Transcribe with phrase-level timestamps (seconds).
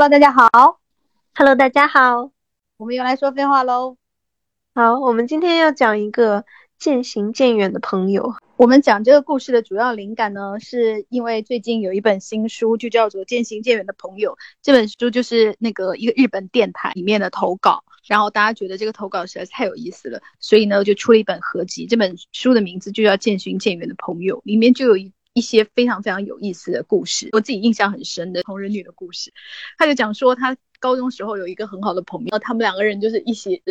[0.00, 0.78] Hello，大家好。
[1.34, 2.30] Hello，大家好。
[2.76, 3.96] 我们又来说废话喽。
[4.72, 6.44] 好，我们今天要讲一个
[6.78, 8.32] 渐行渐远的朋友。
[8.56, 14.34] 我们讲这个故事的主要灵感呢，是因为最近有一本新书，就叫做《渐行渐远的朋友》。
[14.62, 21.86] 这本书就是那个一个日本电台里面的投稿，然后大家觉得这个投稿实在是太有意思了，所以呢就出了一本合集。
[21.86, 25.12] 这本书的名字就叫《渐行渐远的朋友》，里面就有一。
[25.38, 29.32] 一些非常非常有意思的故事，我自己印象很深的同人女的故事。
[29.76, 33.62] 他就讲说，他高中时候有一个很好的朋友，他们两个人就是一起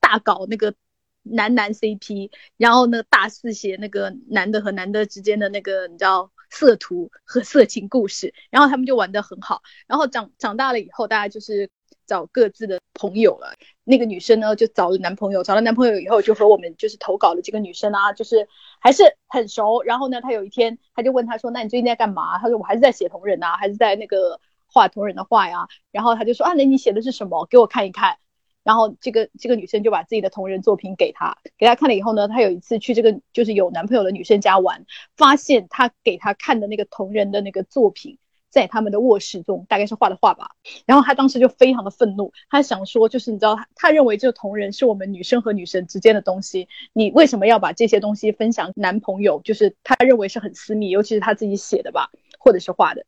[0.00, 0.74] 大搞那个
[1.22, 9.62] 男男 CP，然后呢大肆写那个男的和男的之间的那个你知道色图和色情故事，然后他们就玩得很好。
[9.86, 11.70] 然后长长大了以后，大家就是
[12.06, 13.54] 找各自的朋友了。
[13.88, 18.46] 那个女生呢就找了男朋友，找了男朋友以后就和我们就是投稿的这个女生啊，就是
[18.80, 19.82] 还是很熟。
[19.82, 27.46] 然后呢，他有一天他就问他说：“那你最近在干嘛？”他说：“我还是在写同人啊，还是在那个画同人的画呀。”然后他就说：“啊，那你写的是什么？
[27.46, 28.18] 给我看一看。”
[28.62, 34.84] 然后这个这个女生就把自己的同人作品给他，给他看了以后呢，他有一次去这个就是有男朋友的女生家玩，
[35.16, 38.18] 发现他给他看的那个同人的那个作品。
[38.50, 40.50] 在他们的卧室中，大概是画的画吧。
[40.86, 49.40] 然后他当时就非常的愤怒，他想说，就是你知道，他认为这个同人是我们女生和女生之间的东西，你为什么要把这些东西分享男朋友？
[49.44, 53.04] 就是他认为是很私密，尤其是他自己写的吧，或者是画的。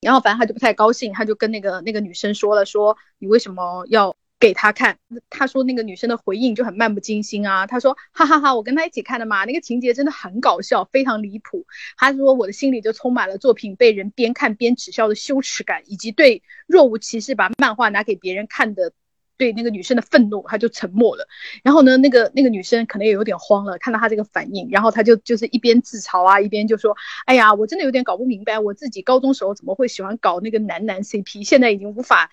[0.00, 4.16] 然后反正他就不太高兴，他就跟那个那个女生说了，说你为什么要？
[4.40, 7.66] 给他看，他说那个女生的回应就很漫不经心啊。
[7.66, 11.66] 他说哈哈哈，我跟他一起看的嘛，那个情节真的很搞笑，非常离谱。
[11.98, 18.92] 他说我的心里就充满了作品被人边看边耻笑的羞耻感，以及对若无其事把漫画拿给别人看的
[19.36, 20.42] 对那个女生的愤怒。
[20.48, 21.28] 他就沉默了。
[21.62, 26.96] 然后呢，那个那个女生可能也有点慌了，看到他这个反应，然后他就就是一边自嘲啊，一边就说，
[27.26, 32.30] 哎呀，我真的有点搞不明白，我自己高中时候怎么会喜欢搞那个男男 CP，现在已经无法。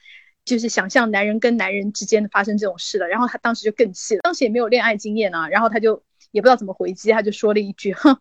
[0.47, 8.17] 就是想象男人跟男人之间的发生这种事了，然后他当时就更气了，当时也没有恋爱经验啊，然后他就也不知道怎么回击，他就说了一句：“哼，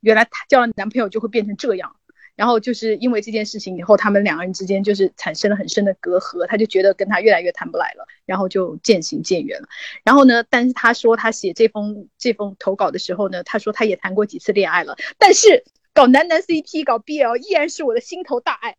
[0.00, 1.96] 原来他交了男朋友就会变成这样。”
[2.36, 9.68] 然后就是因为这件事情以后，他们两个人之间就是产生了很深的隔阂，他就觉得跟他越来越谈不来了，然后就渐行渐远了。
[10.04, 18.76] 然后呢，但是他说他写这封这封投稿的时候呢，他说他也谈过几次恋爱了，但是搞男男 CP 搞 BL 依然是我的心头大爱。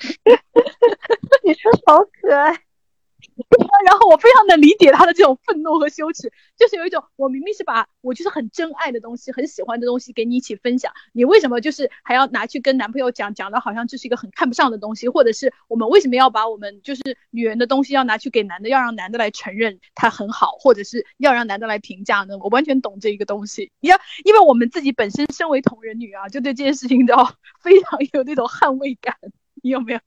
[1.44, 2.52] 你说好可爱，
[3.86, 22.38] 然后我非常的理解他的这种愤怒和羞耻，就是有一种我明明是把我就是很真爱的东西、很喜欢的东西给你一起分享，你为什么就是还要拿去跟男朋友讲，讲的好像这是一个很看不上的东西，或者是我们为什么要把我们就是女人的东西要拿去给男的，要让男的来承认他很好，或者是要让男的来评价呢？
[22.38, 27.14] 我完全懂这一个东西，你要因为我们自己本身身为同人女啊，就对这件事情都
[27.62, 29.16] 非常有那种捍卫感。
[29.62, 30.00] 你有没有？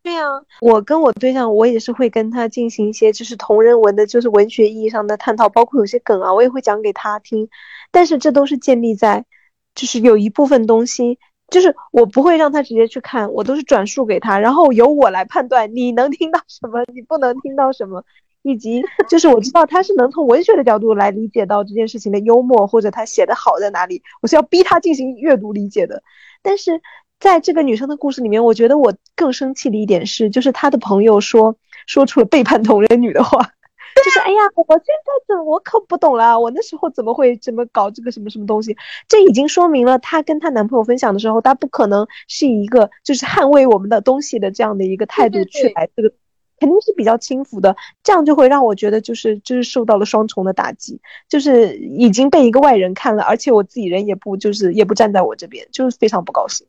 [0.00, 7.48] 对呀、啊，我跟我对象，我也是会跟他进行一些就是同人文的，就是文学意义上的探讨，包括有些梗啊，我也会讲给他听。
[7.90, 9.26] 但是这都是建立在，
[9.74, 11.18] 就是有一部分东西，
[11.50, 18.02] 就是我不会让他直接去看，我都是转述给他，然后由我来判断你能听到什么，你不能听到什么，
[18.42, 26.02] 以及就是我知道他是能从文学的角度来理解到这件事情的幽默，或者他写的好在哪里，我是要逼他进行阅读理解的。
[26.40, 26.80] 但是。
[27.20, 31.56] 在这个女生的故事里面，我觉得我更生气的一点是，就是她的朋友说
[31.86, 38.76] 说出了背叛同人女的话，就是哎呀，我现在怎我可不懂啦，我那时候怎么会怎么搞这个什么什么东西？
[39.08, 46.12] 这已经说明了她跟她男朋友分享的时候，她不可能是以一个就是捍卫我们的东西的这样的一个态度去来这个。
[46.60, 56.66] 肯定是比较轻浮的，这样就会让我觉得就是就是受到了双重的打击，就是已经被一个外人看了，而且我自己人也不就是也不站在我这边，就是非常不高兴。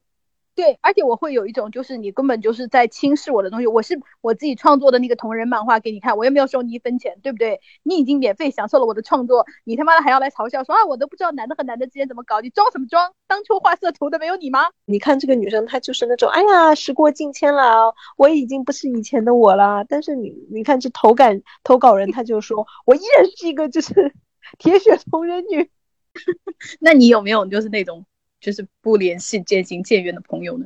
[0.59, 3.67] 对，而且我会有一种，就是你根本就是在轻视我的东西。
[3.67, 7.61] 我是我自己创作的那个同人漫画给你看，我又没有收你一分钱，对不对？
[7.81, 13.13] 你已经免费享受了我的创作，你他妈的还要来嘲笑说啊，我都不知道男的和男的之间怎么搞，你装什么装？
[13.25, 14.65] 当初画色图的没有你吗？
[14.83, 19.85] 你看这个女生，她就是那种，哎呀，时过境迁了，我已经不是以前的我了。
[19.87, 21.23] 但是你你看这投稿
[21.63, 24.13] 投稿人，他就说我依然是一个就是
[24.59, 25.69] 铁血同人女。
[26.81, 28.05] 那你有没有就是那种？
[28.39, 30.65] 就是不联系、渐行渐远的朋友呢？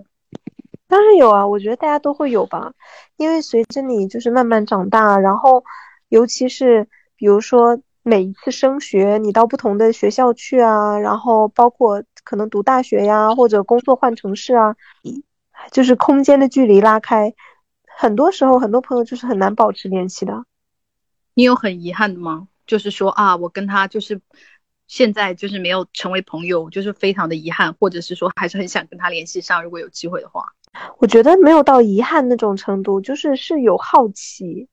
[0.88, 2.74] 当然有啊，我觉得大家都会有吧。
[3.18, 5.64] 因为随着你就是慢慢长大，然后
[6.10, 14.76] 尤其是比如说每一次升学，你到不同的学校去啊，然后包括可能读大学呀，或者工作换城市啊，
[15.72, 17.34] 就是空间的距离拉开，
[17.88, 20.46] 很多时候很多朋友就是很难保持联系的。
[21.34, 22.48] 你有很遗憾的吗？
[22.68, 24.22] 就是说啊，我跟他就是。
[24.94, 30.54] 现在就是没有成为朋友，就是非常的遗憾，或者是说还是很想跟他联系上，如果有机会的话。
[31.00, 34.68] 我觉得没有到遗憾那种程度，就是是有好奇，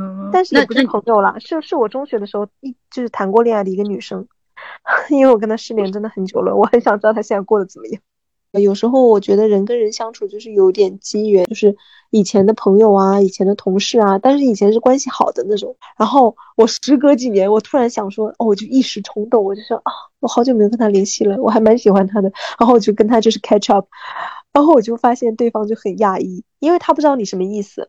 [0.00, 4.26] 嗯，但是也不是朋友啦，是是我中学的时候一就是谈过恋爱的一个女生，
[5.10, 8.00] 因为我跟她失联真的很久了，我很想知道她现在过得怎么样。
[8.52, 11.76] 有时候我觉得人跟人相处就是有点机缘，就是
[12.10, 15.76] 以前的朋友啊，以前的同事啊，但是以前是关系好的那种。
[15.96, 22.32] 然后我时隔几年，我突然想说，哦，我就一时冲动，我就说啊，我好久没有跟他联系了，我还蛮喜欢他的。
[22.58, 23.86] 然后我就跟他就是 catch up，
[24.52, 27.88] 然后我就发现对方就很讶异，因为他不知道你什么意思，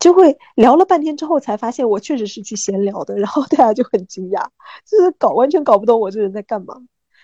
[0.00, 4.48] 就会聊了半天之后才发现我确实是去闲聊的，然后大家就很惊讶，
[4.84, 6.74] 就是搞完全搞不懂我这人在干嘛。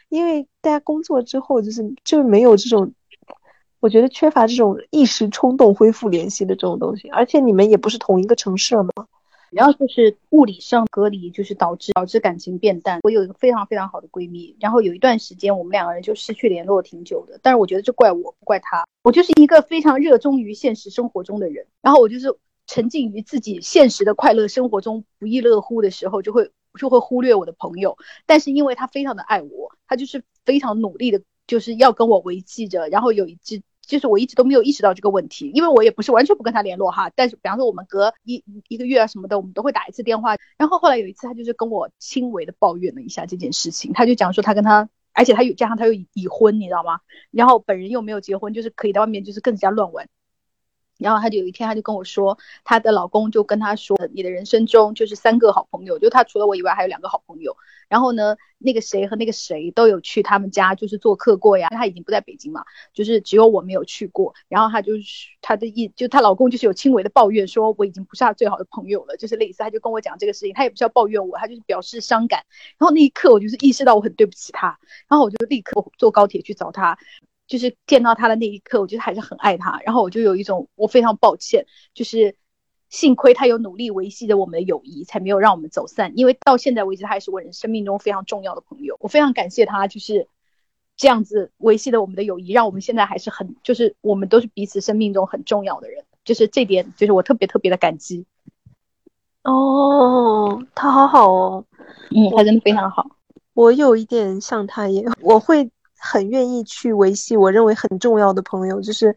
[0.08, 2.93] 因为大家工作之后，就是就没有这种，
[3.81, 8.91] 我觉得缺乏这种一时冲动恢复联系的这种东西，而且你们也不是同一个城市了嘛。
[9.50, 12.99] 主要就是物理上隔离，就是导致导致感情变淡。
[13.05, 17.38] 我有一个非常非常好的闺蜜，然后有一段时间我们两个人就失去联络挺久的。
[17.43, 18.85] 但是我觉得这怪我，不怪她。
[19.05, 22.37] 我就是一个非常热衷于现实生活中的人，然后我就是
[22.67, 27.96] 沉浸于自己现实的快乐生活中不亦乐乎的时候，就会就会忽略我的朋友。
[28.26, 32.88] 但是因为他非常的爱我，他就是非常努力的，就是要跟我维系着。
[32.88, 33.62] 然后有一只。
[33.87, 37.08] 就是我一直都没有意识到这个问题，因为我也不是完全不跟他联络哈。
[37.14, 40.34] 但是比方说我们隔一一个月啊什么的，我们都会打一次电话。
[40.58, 46.99] 然后后来有一次，他就是跟我轻微的抱怨了一下这件事情，他就讲说他跟他，而且他有加上他又已婚，你知道吗？
[47.31, 50.08] 然后本人又没有结婚，就是可以在外面就是更加乱玩。
[50.98, 57.56] 然后他就有一天，他就跟我说，她的老公就跟他说，你的人生中就是三个好朋友，就他除了我以外还有两个好朋友。
[57.88, 61.69] 然后呢，那个谁和那个谁都有去他们家就是做客过呀。
[61.70, 64.34] 他已经不在北京嘛，就是只有我没有去过。
[64.48, 72.44] 然后他就是他的意，就她老公就是有轻微的抱怨说，我已经不是他最好的朋友了，就是类似，他就跟我讲这个事情，他也不是要抱怨我，他就是表示伤感。
[72.76, 74.76] 然后那一刻，我就是意识到我很对不起他，
[75.08, 76.98] 然后我就立刻坐高铁去找他。
[77.46, 79.81] 就是见到他的那一刻，我觉得还是很爱他。
[79.84, 81.64] 然后我就有一种我非常抱歉，
[81.94, 82.34] 就是
[82.88, 86.12] 幸亏他有努力维系着我们的友谊，才没有让我们走散。
[86.16, 88.96] 因为到现在为止，他还是我人生命中非常重要的朋友。
[89.00, 90.28] 我非常感谢他，就是
[90.96, 96.04] 这样子维系了我们的友谊，让我们现在还是很，就是我们都是彼此生命中很重要的人。
[96.25, 98.26] 就是这点，就是我特别特别的感激。
[99.43, 101.64] 哦，他好好哦，
[102.10, 103.06] 嗯，他真的非常好。
[103.54, 105.70] 我有一点像他也，我会。
[105.98, 109.16] 很愿意去维系我认为很重要的朋友，就是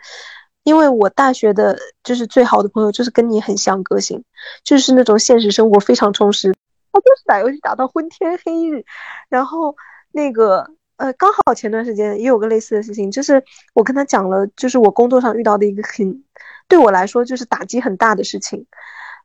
[0.63, 4.23] 因为我大学的就是最好的朋友，就是跟你很像个性，
[4.63, 6.53] 就是那种现实生活非常充实，
[6.91, 8.83] 他就是打游戏打到昏天黑日。
[9.29, 9.75] 然后
[10.11, 13.43] 那个呃，刚好前段时间也有个类似的事情，就是
[13.73, 16.23] 我跟他讲了，就是我工作上遇到的一个很
[16.67, 18.65] 对我来说就是打击很大的事情。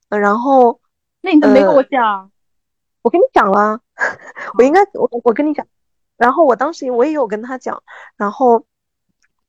[0.08, 0.80] 呃，然后
[1.20, 2.30] 那你怎么没跟我讲？
[3.02, 3.80] 我跟你讲了，
[4.56, 5.66] 我应该我我跟你讲。
[6.16, 7.82] 然后我当时我也有跟他讲，
[8.16, 8.64] 然后，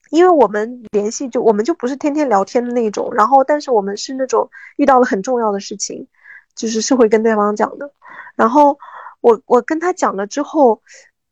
[0.10, 6.08] 因为我们联系就我们就不是天天聊天的那种，然后但是我们是那种遇到了很重要的事情，
[6.56, 7.92] 就是是会跟对方讲的。
[8.36, 8.78] 然后
[9.22, 10.82] 我我跟他讲了之后，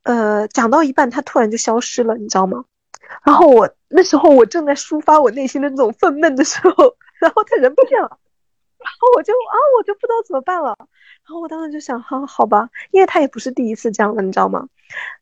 [0.02, 2.64] 呃，讲到一半他突然就消失了，你知道吗？
[3.22, 8.18] 然后我那时候我正在抒发我内心的那种愤懑的时候， 然后他人不见了，
[8.84, 10.76] 然后我就啊我就不知道怎么办了。
[11.26, 14.68] 然后我当时就想，哈好吧，因为他也不是第一次这样了，你知道吗？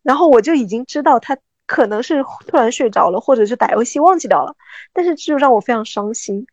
[0.02, 4.54] 然后我就已经知道他可能是突然睡着了，或者是打游戏忘记掉了。
[4.92, 6.44] 但是这就让我非常伤心。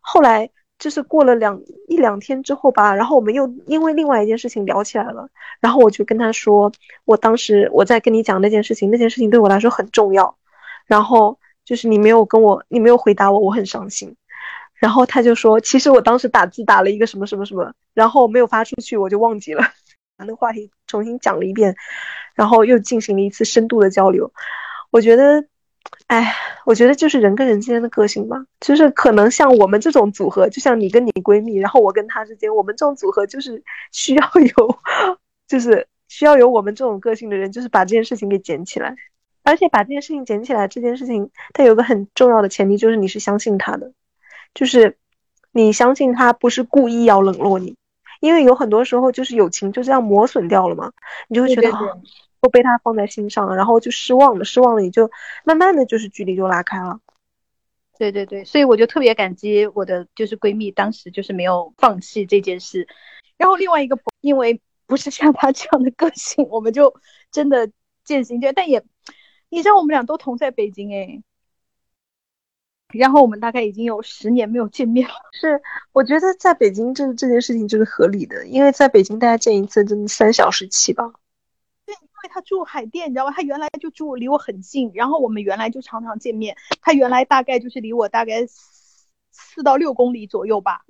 [0.00, 0.50] 后来
[0.80, 5.28] 就是过了两一两天之后吧，然后我们又因为另外一件事情聊起来了。
[5.60, 6.72] 然后我就跟他说，
[7.04, 10.36] 我当时我在跟你讲那件事情，那件事情对我来说很重要。
[10.86, 14.16] 然后就是你没有跟我，你没有回答我，我很伤心。
[14.80, 19.62] 然后他就说，其实我当时打字打了一个什么什么什么，然后没有发出去，我就忘记了，
[20.16, 21.74] 把那个话题重新讲了一遍，
[22.34, 24.32] 然后又进行了一次深度的交流。
[24.90, 25.44] 我觉得，
[26.06, 34.78] 哎，我觉得就是人跟人之间的个性吧，就是可能像我们这种组合，就像你跟你闺蜜，然后我跟她之间，我们这种组合就是需要有，
[35.48, 38.96] 就是需要有我们这种个性的人，就是把这件事情给捡起来，
[39.42, 43.92] 而且把这件事情捡起来，这件事情它有个很重要的前提，就是你是相信他的。
[44.58, 44.96] 就是
[45.52, 47.76] 你相信他不是故意要冷落你，
[48.18, 50.90] 因为有很多时候就是友情就这样磨损掉了嘛，
[51.28, 51.70] 你就会觉得
[52.40, 55.08] 都被他放在心上了，然后就失望了，失望了，你就
[55.44, 56.98] 慢慢的就是距离就拉开了。
[58.00, 62.88] 对对对，所以我就特别感激我的就是闺蜜，当时就是没有放弃这件事。
[63.36, 66.92] 然后另外一个，因为不是像他这样的个性，我们就
[67.30, 67.70] 真的
[68.02, 68.82] 渐行渐，但也
[69.50, 71.22] 你知道我们俩都同在北京哎。
[72.94, 75.14] 然后我们大概已经有十年没有见面了。
[75.32, 75.60] 是，
[75.92, 81.12] 我觉得在北京这这件事情就是合理的，因为在北京大家见一次真的三小时起吧。
[81.84, 83.32] 对，因为他住海淀，你知道吗？
[83.36, 86.56] 他原来就住离我很近，然后我们原来就常常见面。
[86.80, 90.84] 他原来大概就是离我大概四到六公里左右吧。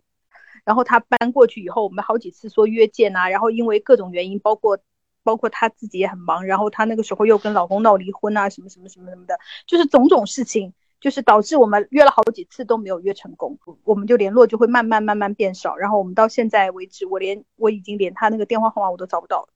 [0.65, 4.79] 然后他搬过去以后，我们好几次说约见啊，然后因为各种原因，包括
[5.23, 15.77] 包括他自己也很忙，然后他那个时候又跟老公闹离婚啊，什么什么什么什么的，就是种种事情，就是导致我们约了好几次都没有约成功，我们就联络就会慢慢慢慢变少。
[15.77, 19.49] 然后我们到现在为止，我连我已经连他那个电话号码我都找不到了。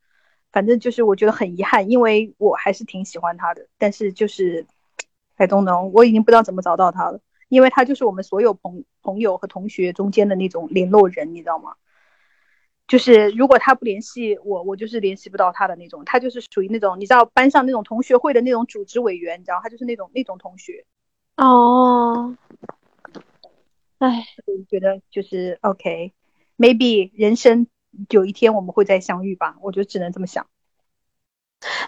[0.53, 4.67] 反正就是我觉得很遗憾，因为我还是挺喜欢他的，但是就是
[5.37, 11.75] ，I don't know，我已经不知道怎么找到他了，因为他就是我们所有朋朋友和同学中间的那种联络人，你知道吗？
[12.87, 20.85] 就是如果他不联系我，我就是联系不到他的那种，他就是属于那种你知道班上那种同学会的那种组织委员，你知道，他就是那种那种同学。
[21.37, 22.37] 哦，
[23.99, 24.25] 哎，
[24.71, 27.67] 觉得就是 OK，maybe 人生。
[28.09, 30.47] 有一天我们会再相遇吧，我就只能这么想。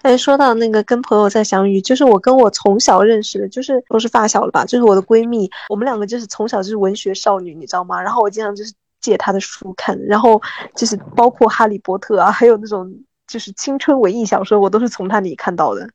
[0.03, 8.03] 哎，说到那个跟朋友再相遇，就是我跟我从小认识的，就是都是发小了吧，就是我的闺蜜，我们两个就是从小就是文学少女，你知道吗？
[8.03, 10.43] 然后我经常就是借她的书看，然后
[10.75, 15.89] 就是包括哈利波特啊，还有那种就是青春文艺小说，我都是从她那里看到的。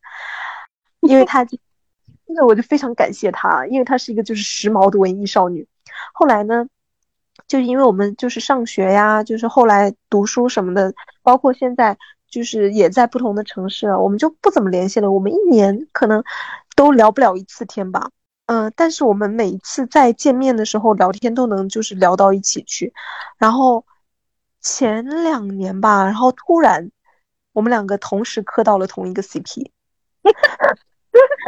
[1.02, 1.46] 因为她，
[2.30, 5.68] 真的我就非常感谢她，因为她是一个就是时髦的文艺少女。
[6.14, 6.68] 后来呢？
[7.48, 10.94] 就因为我们就是上学呀，就是后来读书什么的，
[11.24, 11.98] 包括现在
[12.30, 15.10] 就是也在不同的城市了，我们就不怎么联系了。
[15.10, 16.24] 我们一年可能
[16.76, 18.12] 都聊不了一次天吧，
[18.46, 22.94] 嗯，但是我们每一次在见面的时候聊天都能就是聊到一起去。
[23.38, 23.84] 然后
[24.62, 26.92] 前两年吧，然后突然
[27.54, 29.72] 我们两个同时磕到了同一个 CP，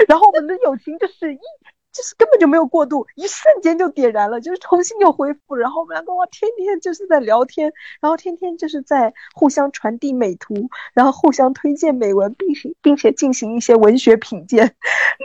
[0.08, 1.40] 然后我们的友情就是一。
[1.94, 5.56] 就是根本就没有过渡，一瞬间就点燃了，就是重新又恢复。
[5.58, 14.74] 然后我们两个哇，天天就是在聊天，然后天天就是在互相传递美图，然后互相推荐美文，并且并且进行一些文学品鉴，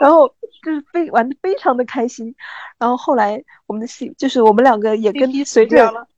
[0.01, 0.27] 然后
[0.65, 2.35] 就是非玩的非常的开心。
[2.79, 6.09] 然后后来我们的 C 就是我们两个也跟随着，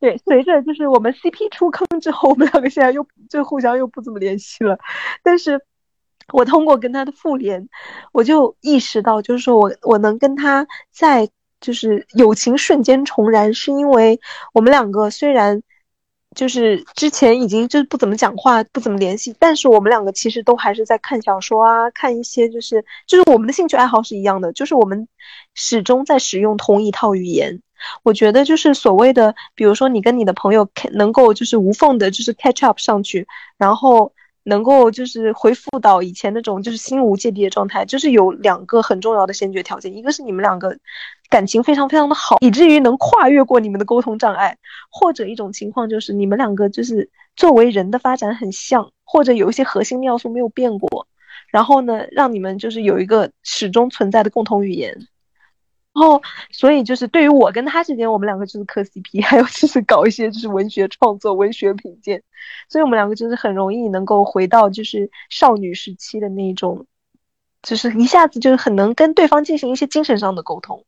[0.00, 4.78] 对，随着就是我们 CP 出坑之后，我们两个现在又就互相又不怎么联系了，
[5.22, 5.62] 但是。
[6.32, 7.68] 我通过跟他的复联，
[8.12, 11.28] 我就意识到，就是说我我能跟他在
[11.60, 14.20] 就是友情瞬间重燃，是因为
[14.52, 15.62] 我们两个虽然
[16.34, 25.08] 就是之前已经就是不怎么讲话，不怎么联系，但是我们两个其实都还是在看小说啊，看一些就是就是我们的兴趣爱好是一样的，就是我们
[25.54, 27.62] 始终在使用同一套语言。
[28.02, 34.12] 我觉得就是所谓的，比如说你跟你的朋友能够就是无缝的，就是 catch up 上去，然后。
[34.48, 40.74] 能够就是恢复到以前那种就是心无芥蒂的状态，就是有两个很重要的先决条件，一个是你们两个
[41.28, 44.56] 感情非常非常的好，以至于能跨越过你们的沟通障碍，
[44.90, 51.06] 或者一种情况就是你们两个就是作为人的发展很像，或者有一些核心要素没有变过，
[51.50, 54.96] 然后呢，让你们就是有一个始终存在的共同语言。
[55.94, 62.22] 然后，所以就是对于我跟他之间，我们两个就是磕 CP，还有就是搞一些就是文学创作、文学品鉴，
[62.68, 66.86] 所以我们两个就是很容易能够回到就是少女时期的那种，
[67.62, 70.84] 就是一下子就是很能跟对方进行一些精神上的沟通。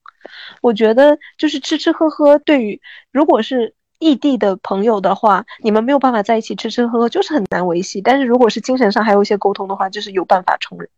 [0.61, 2.81] 我觉得就是吃吃喝喝，对于
[3.11, 8.01] 如果是异地的朋友的话，你们没有办法在一起吃吃喝喝，就是很难维系。
[8.01, 10.89] 但是如果是精神上还有一些沟通的话，就是有办法重人。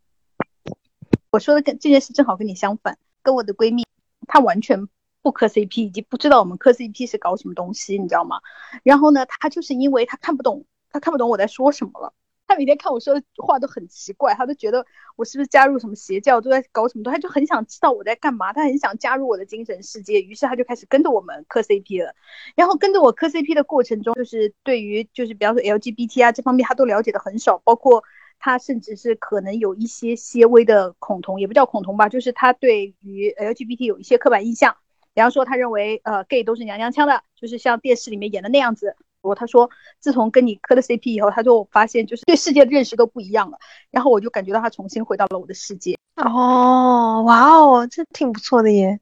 [1.31, 3.85] 我说的跟这件事正好跟你相反，跟我的闺蜜。
[4.29, 4.89] 她完全
[5.21, 8.41] 不磕 CP，以及不知道我们磕 CP 是搞什么东西，你知道吗？
[8.83, 12.15] 然后呢，她就是因为她看不懂，她看不懂我在说什么了。
[12.47, 14.87] 她每天看我说的话都很奇怪，她都觉得
[15.17, 20.21] 我是不是加入什么邪教，都在搞什么东西，他就很想知道我在干嘛，她很想加入我的精神世界。
[20.23, 22.15] 于是她就开始跟着我们磕 CP 了。
[22.55, 28.05] 然后跟着我磕 CP 的过程中，就是对于就是比方说 LGBT 啊这方面，她都了解的很少，包括。
[28.39, 34.77] 他甚至是可能有一些些微的恐同，也不叫恐同吧，就是他对于 LGBT 有一些刻板印象。
[35.15, 38.97] 比方说，他认为呃 gay 都是娘娘腔的，就是像电视里面演的那样子。
[39.21, 39.71] 我他说，
[40.01, 43.59] 自从跟你磕了 CP 以后，他就发现就是对世界的认识都不一样了。
[43.91, 45.97] 然后我就感觉到他重新回到了我的世界。
[46.17, 48.99] 哦，哇哦，这挺不错的耶。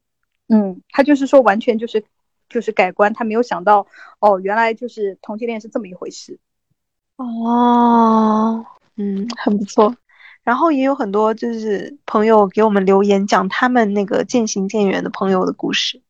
[0.49, 2.03] 嗯，他就是说完全就是
[2.49, 3.87] 就是改观，他没有想到
[4.19, 6.37] 哦，原来就是同性恋是这么一回事。
[7.15, 8.65] 哦。
[8.97, 9.95] 嗯，很不错。
[10.43, 16.01] 然后也有很多就是朋友给我们留言，讲他们那个渐行渐远的朋友的故事。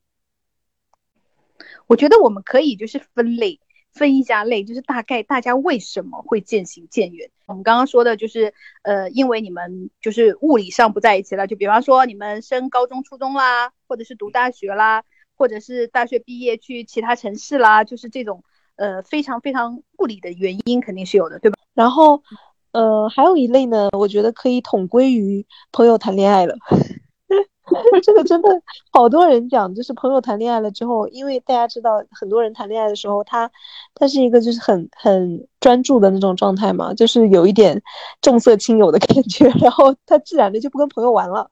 [1.86, 3.60] 我觉得我们可以就是分类，
[3.92, 7.30] 分一下类，就是大概大家为什么会渐行渐远。
[7.46, 15.04] 我们刚刚说的就是，呃，因为你们就是物理上不在一起了，就比方说你们升高中、初中啦，或者是读大学啦，
[15.36, 18.46] 或者是大学毕业去其他城市啦，就是这种
[18.78, 21.60] 呃非常非常物理的原因肯定是有的，对吧？
[21.74, 22.24] 然后。
[22.72, 26.56] 呃，还有一类呢，我觉得可以统归于朋友谈恋爱了。
[28.04, 28.50] 这个真的
[28.92, 33.50] 好多人讲，就是朋友谈恋爱了之后，因为大家知道，很多人谈恋爱的时候，他
[33.96, 37.82] 他是一个就是很很专注的那种状态嘛，就是有一点
[38.22, 41.50] 重色轻友的感觉， 然后他自然的就不跟朋友玩了。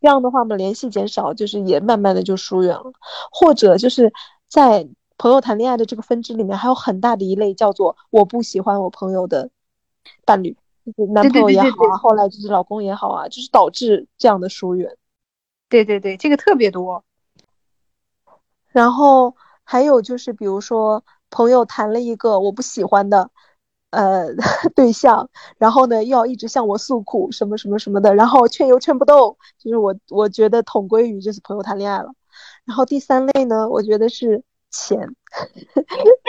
[0.00, 2.92] 这样的话嘛，联系减少，就是也慢慢的就疏远了。
[3.32, 4.12] 或者就是
[4.48, 4.88] 在
[5.18, 9.50] 朋友谈恋爱的这个分支里面，还有很大的一类叫做我不喜欢我朋友的
[10.24, 14.96] 伴侣，就是男朋友也好啊，后来就是老公也好啊，就是导致这样的疏远。
[15.68, 17.04] 对对对，这个特别多。
[18.68, 23.30] 然后还有就是，比如说朋友谈了一个我不喜欢的
[23.90, 24.28] 呃
[24.74, 25.28] 对象，
[25.58, 32.12] 然后呢又要一直向我诉苦什么什么什么的，然后劝又劝不动，就是我我觉得统归于就是朋友谈恋爱了。
[32.64, 34.98] 然后第三类呢，我觉得是钱，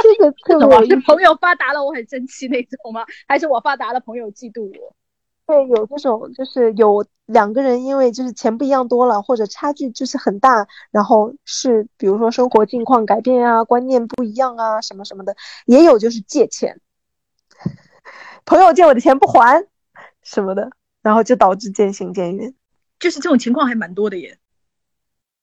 [0.01, 3.05] 这个特别是朋友发达了我很生气那种吗？
[3.27, 4.95] 还是我发达了朋友嫉妒我？
[5.47, 16.79] 对，有这种，就是有两个人因为就是钱不一样多了，或者差距就是很大，然后是比如说生活境况改变啊，观念不一样啊，什么什么的，也有就是借钱，
[18.45, 19.67] 朋友借我的钱不还
[20.23, 20.71] 什么的，
[21.01, 22.53] 然后就导致渐行渐远，
[22.99, 24.37] 就是这种情况还蛮多的耶。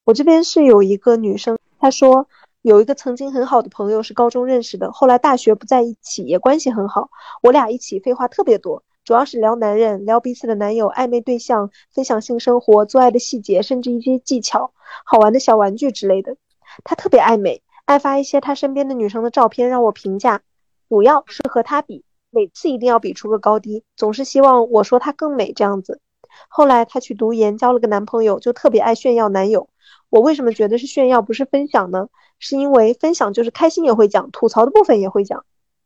[0.04, 2.28] 我这边是有一个女生，她说
[2.62, 7.08] 有一个曾经很好的朋友是高中认识的，后来大学不在一起，也关系很好，
[7.42, 8.82] 我俩一起废话特别多。
[9.04, 14.72] 主要是聊男人，聊彼此的男友、暧昧对象，分享性生活、做爱的细节，甚至一些技巧、
[15.04, 16.36] 好玩的小玩具之类的。
[16.84, 20.42] 他特别爱美，爱发一些他身边的女生的照片让我评价，
[20.88, 26.00] 主要是和他比，每次一定要比出个高低，总是希望我说她更美这样子。
[26.48, 29.70] 后来她去读研，交了个男朋友，就特别爱炫耀男友。
[30.10, 32.08] 我为什么觉得是炫耀不是分享呢？
[32.38, 35.44] 是因为分享就是开心也会讲，吐槽的部分也会讲。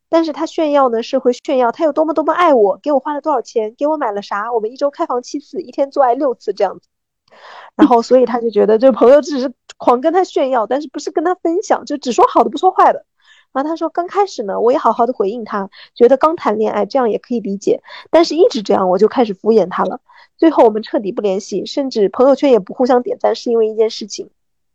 [0.09, 6.89] 但是他炫耀呢，是会炫耀他有多么多么爱我，给我花了多少钱，给我买了啥，我们一周开房七次，一天做爱六次这样子。
[7.77, 13.07] 然后，所以他就觉得这朋友只是狂跟他炫耀，但是不是跟他分享，就只说好的不说坏的。
[13.53, 20.01] 然后他说，刚开始呢，我也好好的回应他，觉得刚谈恋爱这样也可以理解，但是一直这样，我就开始敷衍他了。
[20.37, 24.29] 最后我们彻底不联系，甚至朋友圈也不互相点赞，是因为一件事情，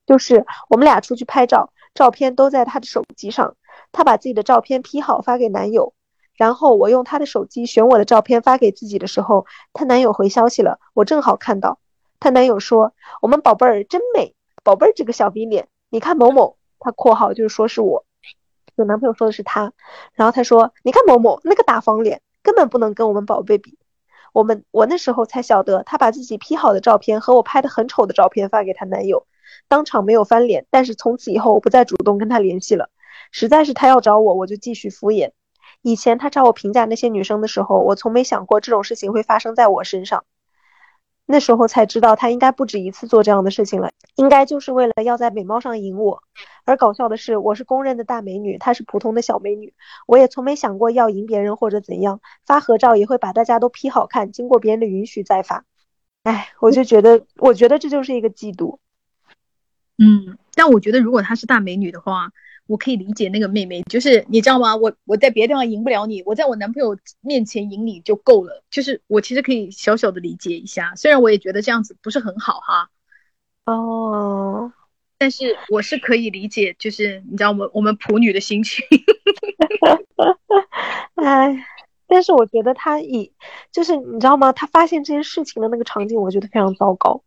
[0.08, 3.56] 就是我们俩出去拍照，照片都在他的手机上。
[3.92, 5.94] 她把自己的照片 P 好发给男友，
[6.34, 11.78] 然后我用她的手机选我的照片发给自己的时候，她男友回消息了，我正好看到，
[12.20, 18.06] 她男友说：“我们宝贝儿真美，宝贝儿这个小 V 脸，你看某某。”他括号就是说是我，
[18.76, 19.74] 有男朋友说的是他，
[20.14, 23.80] 然后他说：“你看某某那个大方脸，根本不能跟我们宝贝比。”
[24.32, 29.26] 我们我那时候才晓得，她把自己 P 好的照片和我拍的很丑的照片发给她男友，
[29.68, 32.90] 当场没有翻脸，但是从此以后我不再主动跟他联系了。
[33.32, 35.32] 实在是他要找我，我就继续敷衍。
[35.82, 40.26] 以前他找我评价那些女生的时候，我从没想过这种事情会发生在我身上。
[41.30, 46.24] 那时候才知道他应该不止一次做这样的事情了，应该就是为了要在美貌上赢我。
[46.64, 49.74] 而搞笑的是，我是公认的大美女，她是普通的小美女，
[50.08, 52.22] 我也从没想过要赢别人或者怎样。
[52.46, 55.66] 发合照也会把大家都 P 好看，经过别人的允许再发。
[56.24, 58.78] 哎，我就觉得，我觉得这就是一个嫉妒。
[59.98, 62.32] 嗯，但我觉得如果她是大美女的话。
[62.70, 64.76] 我可以理解那个妹妹，就是你知道吗？
[64.76, 68.62] 我我在别的地方赢不了你，我在我男朋友面前赢你就够了。
[68.70, 72.90] 就是我其实可以小小的理解一下，虽然我也觉得这样子不是很好哈。
[73.64, 74.74] 哦，
[75.18, 78.84] 但是我是可以理解，就是你知道我们我们普女的心情。
[81.16, 81.66] 哎，
[82.06, 83.32] 但是我觉得他以
[83.72, 84.52] 就是你知道吗？
[84.52, 87.24] 他发现这件事情的那个场景，我觉得非常糟糕。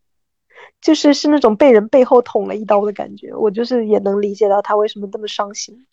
[0.80, 5.86] 就是是那种被人背后捅了一刀的感觉，我就是也能理解到他为什么那么伤心。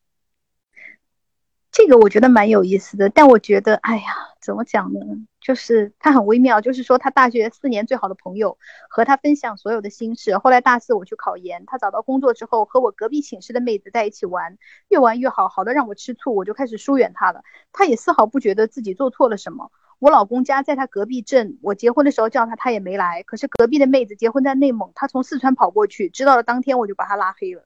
[1.69, 4.03] 这个我觉得蛮有意思的，但我觉得，哎呀，
[4.41, 4.99] 怎么讲呢？
[5.39, 8.58] 就是他很微妙，就是说他大学四年最好的朋友
[8.89, 17.43] 和他分享所有的心事，后来大四我去考研，他找到工作之后和我隔壁寝室的妹子在一起玩，越玩越好，好的让我吃醋，我就开始疏远他了。
[17.71, 19.71] 他也丝毫不觉得自己做错了什么。
[19.99, 23.23] 我老公家在他隔壁镇，我结婚的时候叫他，他也没来。
[23.23, 27.63] 可是隔壁的妹子结婚在内蒙，他从四川跑过去，知道了当天我就把他拉黑了。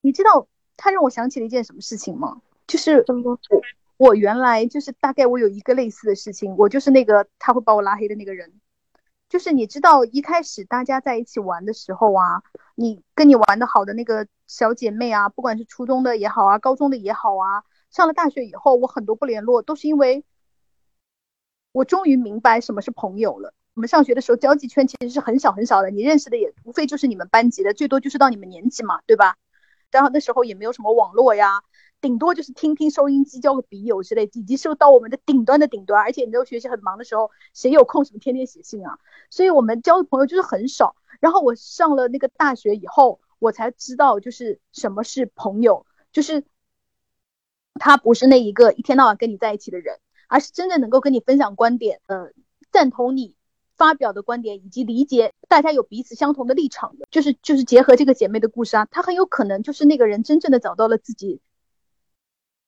[0.00, 2.40] 你知道他让我想起了一件什么事情吗？
[2.66, 3.04] 就是
[3.96, 8.52] 我原来就是大概我有一个类似的事情，我就是那个他会把我拉黑的那个人。
[9.28, 12.42] 就是你知道一开始大家在一起玩的时候啊，
[12.74, 17.64] 你跟你玩的好的那个小姐妹啊，不管是初中的也好啊，高中的也好啊。
[17.90, 20.24] 上了大学以后，我很多不联络，都是因为
[21.72, 23.54] 我终于明白什么是朋友了。
[23.74, 29.36] 我们上学的时候，交际圈其实是很小很小的，你认识的也无非就是你们班级的，最多就是到你们年级嘛，对吧？
[29.90, 31.62] 然后那时候也没有什么网络呀、
[32.00, 36.02] 顶多就是听听收音机，交个笔友之类，以及是到我们的顶端的顶端。
[36.02, 38.98] 而且你知道学习很忙的时候，谁有空什么天天写信啊？
[39.30, 40.96] 所以我们交的朋友就是很少。
[41.20, 46.44] 然后我上了那个大学以后，我才知道就是什么是朋友，就是
[47.78, 52.30] 他不是那一个一天到晚跟你在一起的人，而是真正能够跟你分享观点，呃，
[52.70, 53.34] 赞同你。
[53.78, 61.42] 发表的观点以及理解，大家有彼此相同的立场的，就是就是结合这个姐妹的故事啊，她很有可能就是那个人真正的找到了自己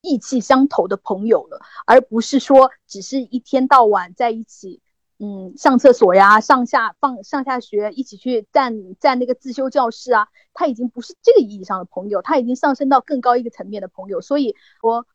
[0.03, 4.83] 意气相投的朋友了，而不是说只是一天到晚在一起，
[5.18, 14.20] 嗯，上厕所呀，上下放上下学，一起去站站那个自修教室啊，他已经不是这个意义上的朋友，他已经上升到更高一个层面的朋友。
[14.20, 15.07] 所以，我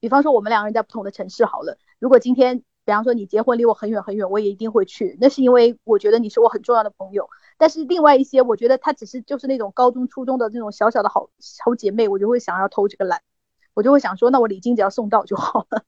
[0.00, 2.62] 比方说我们两个人在不同的城市好了，如果今天。
[2.82, 5.16] 比方说你结婚离我很远很远，我也一定会去。
[5.20, 7.28] 那是因为我觉得你是我很重要的朋友。
[7.56, 11.30] 但是另外一些，我觉得他只是就是那种高中初中的那种小小的好
[11.62, 13.20] 好姐妹，我就会想要偷这个懒，
[13.74, 15.84] 我就会想说，那我礼金只要送到就好了。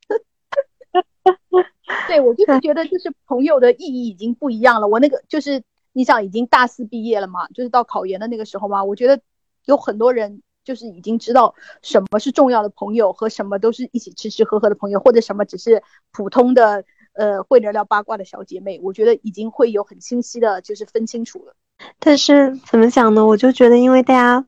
[2.08, 4.88] 对我就是觉得，就是朋友的意义已经不一样了。
[4.88, 9.20] 我那个就是你想已经大四毕业了嘛，就是到考研的那个时候嘛，我觉得
[9.64, 10.42] 有很多人。
[10.64, 15.82] 就是已经知道什么是重要的朋友和什么都是一起吃吃喝喝的朋友，或者什么只是
[16.12, 18.78] 普通的呃会聊聊八卦的小姐妹。
[18.80, 21.56] 我觉得已经会有很清晰的，就是分清楚了。
[21.98, 23.26] 但是怎么讲呢？
[23.26, 24.46] 我就觉得，因为大家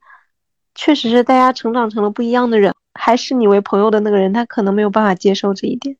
[0.76, 5.96] 确实是大家成长成了不一样的人，还是你为朋友的那个人，他可能没有办法接受这一点。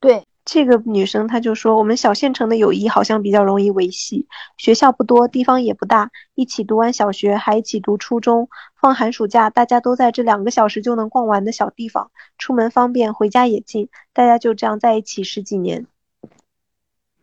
[0.00, 0.24] 对。
[0.50, 15.86] 这个女生她就说：“我们小县城的友谊好像比较容易维系，学校不多，地方也不大，一起读完小学还一起读初中，放寒暑假大家都在这两个小时就能逛完的小地方，出门方便，回家也近，大家就这样在一起十几年。”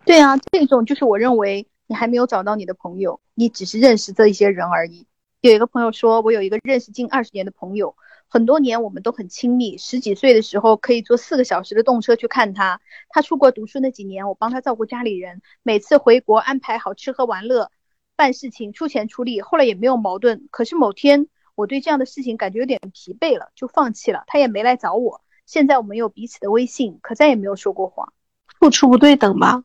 [0.05, 5.07] 对啊，这种就是我认为你还没有找到你的朋友，你只是认识这一些人而已。
[5.41, 7.95] 有一个朋友说：“我有一个认识近二十年的朋友。”
[8.27, 12.81] 很多年我们都很亲密，十几岁的时候可以坐四个小时的动车去看他。
[13.09, 17.71] 他出国读书那几年，我帮他照顾家里人，每次回国安排好吃喝玩乐，
[18.15, 20.47] 办事情出钱出力，后来也没有矛盾。
[20.51, 24.23] 可是某天我对这样的事情感觉有点疲惫了，就放弃了。
[24.27, 25.21] 他也没来找我。
[25.45, 28.11] 现在我们有彼此的微信，可再也没有说过话。
[28.59, 29.63] 付出不对等吧？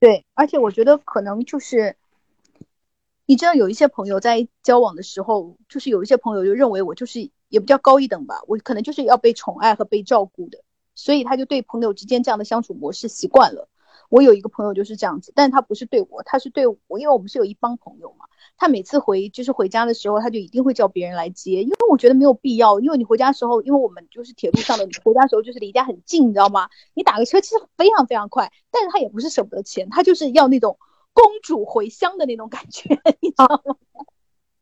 [0.00, 1.96] 对，而且我觉得可能就是。
[3.28, 10.64] 你知道有一些朋友在交往的时候，就是有一些朋友就认为我就是也不叫高一等吧，我可能就是要被宠爱和被照顾的，
[10.94, 13.68] 所以他就对朋友之间这样的相处模式习惯了。
[14.08, 18.24] 我有一个朋友就是这样子，但他不是对我，他是对我，因为我们是有一帮朋友嘛。
[18.56, 26.70] 他每次回就是回家的时候，他就一定会叫别人来接，因为我觉得没有必要，因为你回家的时候，因为我们就是铁路上的，你回家的时候就是离家很近，你知道吗？
[26.94, 30.78] 你打个车其实非常非常快，但是他也不是舍不得钱，他就是要那种。
[31.18, 32.88] 公主回乡的那种感觉，
[33.20, 33.74] 你知道吗？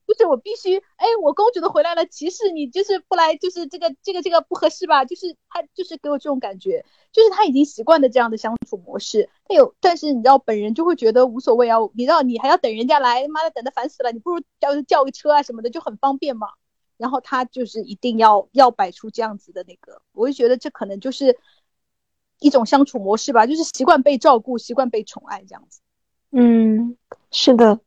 [0.07, 5.05] 就是我必须，哎，我公主都回来了，骑士你就是不来，就是这个这个这个不合适吧？
[5.05, 9.29] 就是他就是给我这种感觉，就是他已经习惯的这样的相处模式。
[9.49, 11.79] 哎呦，但是你知道，本人就会觉得无所谓啊。
[11.95, 14.13] 你知道，你还要等人家来，妈的，等的烦死了。
[14.13, 16.49] 你不如叫叫个车啊什么的，就很方便嘛。
[16.97, 21.37] 然后他就是一定要要摆出这样子的那个，我就觉得这可能就是
[22.39, 25.81] 一种相处模式吧，就是习惯被照顾，习惯被宠爱这样子。
[26.33, 26.97] 嗯，
[27.31, 27.81] 是的。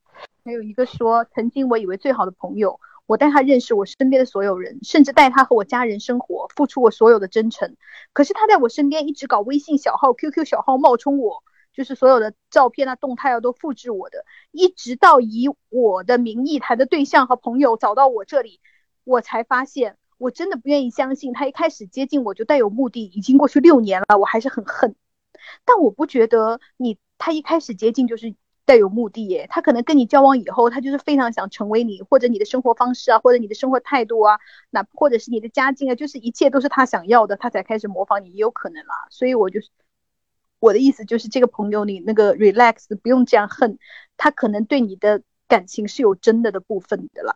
[0.43, 7.75] 还有一个说，曾经我以为最好的朋友，我带他认识我身边的所有人，甚至带他和我家人生活，付出我所有的真诚。
[8.13, 18.60] 可是他在我身边一直搞微信小号、QQ 小号冒充我，就是所有的照片啊、动态啊都复制我的，一直到以我的名义谈的对象和朋友找到我这里，
[19.04, 23.04] 我才发现，我真的不愿意相信他一开始接近我就带有目的。
[23.04, 24.95] 已经过去六年了，我还是很恨。
[25.65, 26.97] 但我不觉得你。
[27.20, 28.34] 他一开始接近就是
[28.66, 38.96] 带有目的耶，他可能跟你交往以后，他就是非常想成为你，或者你的生活方式啊，或者你的生活态度啊，那或者是你的家境啊，就是一切都是他想要的，他才开始模仿你，也有可能啦。
[39.10, 39.70] 所以我就是
[40.60, 43.80] 我的意思就是这个朋友你那个 relax，不用这样恨，
[44.18, 47.36] 他可能对你的感情是有真的的部分的啦。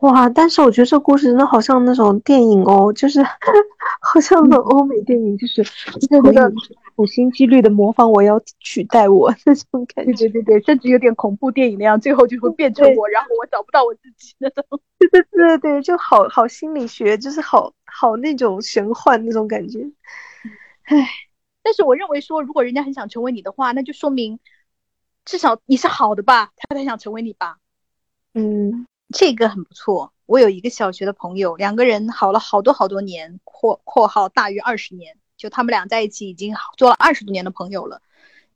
[0.00, 0.28] 哇！
[0.30, 3.22] 但是我觉得这故事真的好像那种电影哦，就是
[4.00, 5.62] 好像那种欧美电影，就是
[6.10, 6.50] 那个
[6.96, 10.12] 处心积虑的模仿我要取代我 那种感觉。
[10.12, 14.64] 对对对，甚至有点恐怖电影那样，最后就会变成我，然后我找不到我自己那种。
[14.98, 19.80] 对对对对，就好好心理学，就是好好那种玄幻那种感觉。
[20.84, 20.96] 唉，
[21.62, 24.38] 但是我认为说，如果人家很想成为你的话，那就说明
[25.26, 27.58] 至少你是好的吧，他才想成为你吧。
[28.32, 28.86] 嗯。
[29.12, 30.12] 这个很不错。
[30.26, 38.00] 我有一个小学的朋友，两个人好了好多好多年（括括号大于二十年），就他们俩在一起已经做了二十多年的朋友了。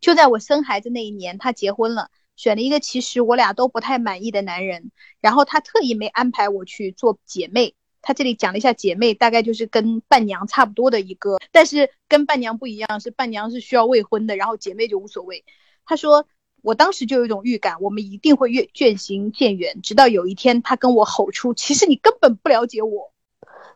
[0.00, 4.92] 就在我生孩子那一年，他结婚了，选了一个其实我俩都不太满意的男人。
[5.20, 15.44] 然后他特意没安排我去做姐妹，他这里讲了一下姐妹，大概就是跟伴娘差不多的一个，但是跟伴娘不一样，是伴娘是需要未婚的，然后姐妹就无所谓。
[15.86, 16.26] 他说，
[16.64, 23.12] 我当时就有一种预感，我们一定会越渐行渐远，直到有一天他跟我吼出：“其实你根本不了解我。”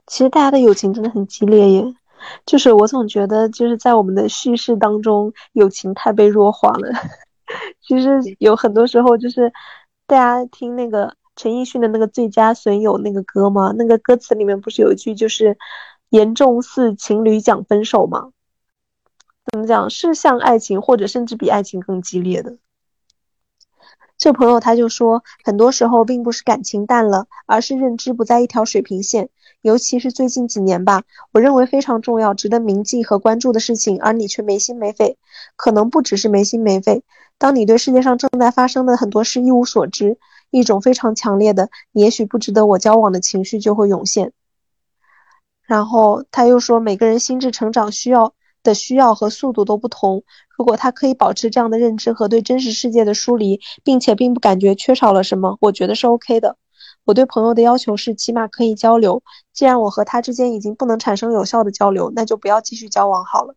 [0.08, 1.94] 其实大家的友情真的很激烈耶，
[2.46, 6.90] 就是我总觉得就是在我们的叙事当中，友情太被弱化了。
[7.86, 9.52] 其实有很多时候就是
[10.06, 11.14] 大家听那个。
[11.40, 13.72] 陈奕迅的那个《最佳损友》那个歌嘛？
[13.78, 15.56] 那个歌词里面不是有一句就是
[16.10, 18.32] “严重似情侣讲分手”吗？
[19.52, 19.88] 怎么讲？
[19.88, 22.56] 是像爱情，或者甚至比爱情更激烈的。
[24.18, 29.30] 这朋友他就说，很多时候并不是感情淡了，而是认知不在一条水平线。
[29.62, 35.18] 尤其是最近几年吧，我认为非常重要、值得铭记和关注的事情，而你却没心没肺。
[35.56, 37.02] 可能不只是没心没肺，
[37.38, 40.18] 当你对世界上正在发生的很多事一无所知。
[40.50, 44.32] 一种非常强烈的，也许不值得我交往的情绪就会涌现。
[45.62, 50.24] 然后他又说，每个人心智成长需要的需要和速度都不同。
[50.56, 56.56] 如果他可以保持这样的认知和对真实世界的疏离，并且并不感觉缺少了什么，我觉得是 OK 的。
[57.04, 59.22] 我对朋友的要求是，起码可以交流。
[59.52, 63.54] 既然我和他之间已经不能产生有效的交流，那就不要继续交往好了。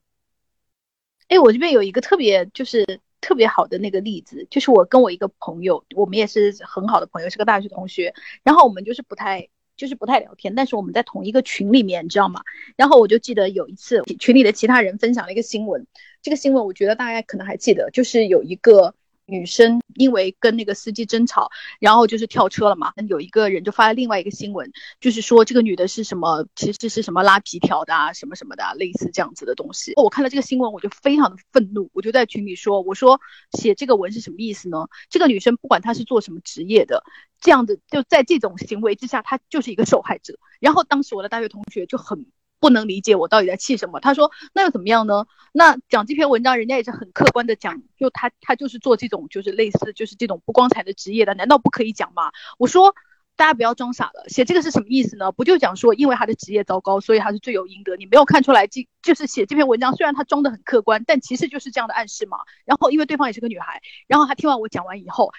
[1.27, 2.99] 哎，我这边有一个特别就是。
[3.21, 8.15] 特别好的那个例子，就是我跟我一个朋友，我们也是很好的朋友，是个大学同学。
[8.41, 9.47] 然后我们就是不太，
[9.81, 12.41] 就是不太聊天，但是我们在同一个群里面，你知道吗？
[12.75, 15.87] 然后我就记得有一次群里的其他人分享了一个新闻，
[16.21, 18.93] 这个新闻我觉得大家可能还记得，就是有一个。
[19.25, 22.91] 女生因为跟那个司机争吵，然后就是跳车了嘛。
[23.07, 29.93] 有一个人就发了另外一个新闻，就是说这个女的是什么，其实是什么拉皮条的啊，什么什么的，类似这样子的东西。
[29.95, 33.21] 我看到这个新闻，我就非常的愤怒，我就在群里说，我说
[33.57, 34.87] 写这个文是什么意思呢？
[35.09, 37.03] 这个女生不管她是做什么职业的，
[37.39, 40.37] 这样的就在这种行为之下，她就是一个受害者。
[40.59, 42.25] 然后当时我的大学同学就很。
[42.61, 43.99] 不能理解我到底在气什么？
[43.99, 45.25] 他说：“那又怎么样呢？
[45.51, 52.95] 那讲这篇文章，人家也是很客观的讲，就他他就是做这种就是类似就是这种不光彩的职业的，难道不可以讲吗？”我说
[53.35, 55.31] ：“大家不要装傻了，写这个是什么意思呢？
[55.31, 57.97] 不就讲说因为他的职业糟糕，所以他是罪有应得？
[57.97, 62.37] 你没有看出来这就是写这篇文章，虽然他装的很客观，但其实就是这样的暗示嘛。
[62.65, 65.31] 然后因为对方也是个女孩，然后他听完我讲完以后。”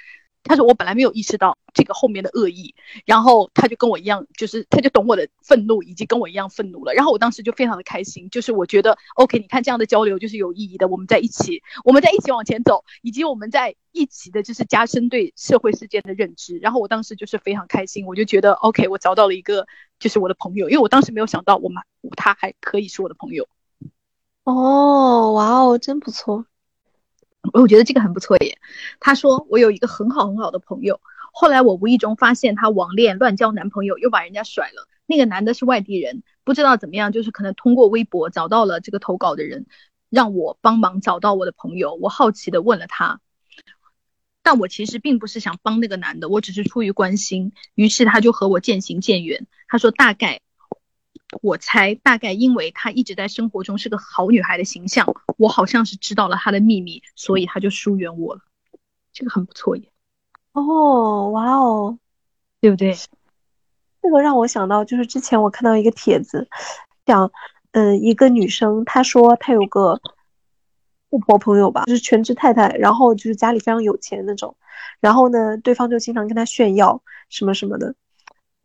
[0.45, 6.93] 他说：“我本来没有意识到这个后面的恶意，然后他就跟我一样，就是他就懂我的愤怒，以及跟我一样愤怒了。
[6.95, 16.59] 然后我当时就非常的开心，就是我觉得 OK，你看这样的交流就是有意义的，我们在一起，我们在一起往前走，以及我们在一起的就是加深对社会事件的认知。
[16.59, 19.67] 然后我当时就是非常开心，我就觉得 OK，我找到了一个
[19.99, 21.83] 就是我的朋友，因为我当时没有想到我们
[22.17, 23.49] 他还可以是我的朋友。
[24.45, 26.45] 哦，哇哦，真不错。”
[27.55, 28.57] 我觉得这个很不错耶。
[29.01, 31.01] 他说我有一个很好很好的朋友，
[31.33, 34.87] 后来我无意中发现她网恋乱交男朋友，又把人家甩了。
[35.07, 39.67] 那个男的是外地人，不知道怎么样，就是可能通过微博找到了这个投稿的人，
[40.09, 41.95] 让我帮忙找到我的朋友。
[42.01, 43.21] 我好奇的问了他，
[44.43, 47.53] 但我其实并不是想帮那个男的，我只是出于关心。
[47.75, 49.47] 于是他就和我渐行渐远。
[49.67, 50.41] 他说大概。
[51.41, 58.43] 我猜大概因为她一直在生活中是个好女孩的形象，我好像是知道了她的秘密，所以她就疏远我了。
[59.15, 59.92] 这个很不错耶。
[60.55, 61.99] 哦，哇哦，
[62.61, 62.95] 对不对？
[64.03, 66.49] 这个让我想到，就是之前我看到一个帖子，
[67.07, 67.31] 讲，
[67.73, 70.01] 嗯，一个女生她说她有个
[71.09, 74.57] 富婆朋友吧，就是全职太太，然后就是家里非常有钱那种，
[75.01, 77.95] 然后呢，对方就经常跟她炫耀什么什么的。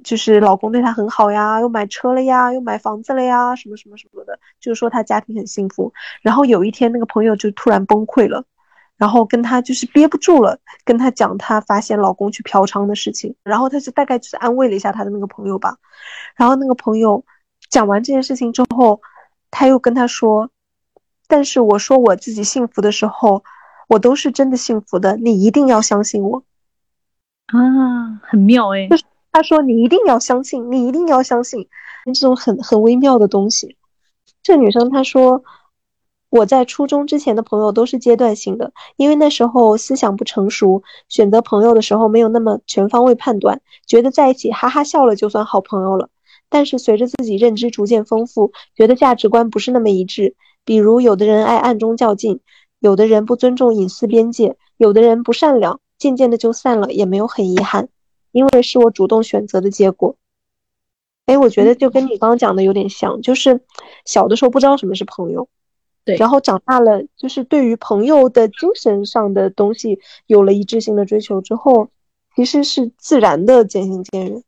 [0.04, 5.94] 就是老公对她很好呀，又买车了呀，又买房子了呀，什么什么什么的，就是说她家庭很幸福。
[6.22, 8.44] 然后有一天，那个朋友就突然崩溃了，
[8.98, 13.36] 然后跟她就是憋不住了，跟她讲她发现老公去嫖娼的事情。
[13.44, 15.78] 然后她就大概就是安慰了一下她的那个朋友吧。
[16.36, 17.24] 然后那个朋友
[17.70, 19.00] 讲完这件事情之后，
[19.50, 20.50] 他又跟她说
[21.28, 23.44] ：“但是我说我自己幸福的时候，
[23.88, 26.44] 我都是真的幸福的，你一定要相信我。”
[27.48, 28.88] 啊，很妙哎。
[28.90, 31.68] 就是他说：“你一定要相信，你一定要相信，
[32.06, 33.78] 这种很很微妙的东西。”
[34.44, 35.44] 这女生她说
[36.30, 46.10] ：“我在初中之前的朋友都是阶段性的，因为那时候思想不成熟，选择朋友的时候没有那么全方位判断，觉得在一起哈哈笑了就算好朋友了。
[46.50, 50.36] 但是随着自己认知逐渐丰富，觉得价值观不是那么一致，
[50.66, 52.40] 比如有的人爱暗中较劲，
[52.80, 57.90] 有的人不尊重隐私边界，有的人不善良，渐渐的就散了，也没有很遗憾。”
[58.34, 60.16] 因为是我主动选择的结果，
[61.26, 63.62] 哎，我觉得就跟你刚刚讲的有点像，就是
[64.06, 65.48] 小的时候不知道什么是朋友，
[66.08, 71.90] 对，然后长大了，就是对于朋友的精神上的东西有了一致性的追求之后，
[72.34, 74.44] 其实是自然的渐行渐远。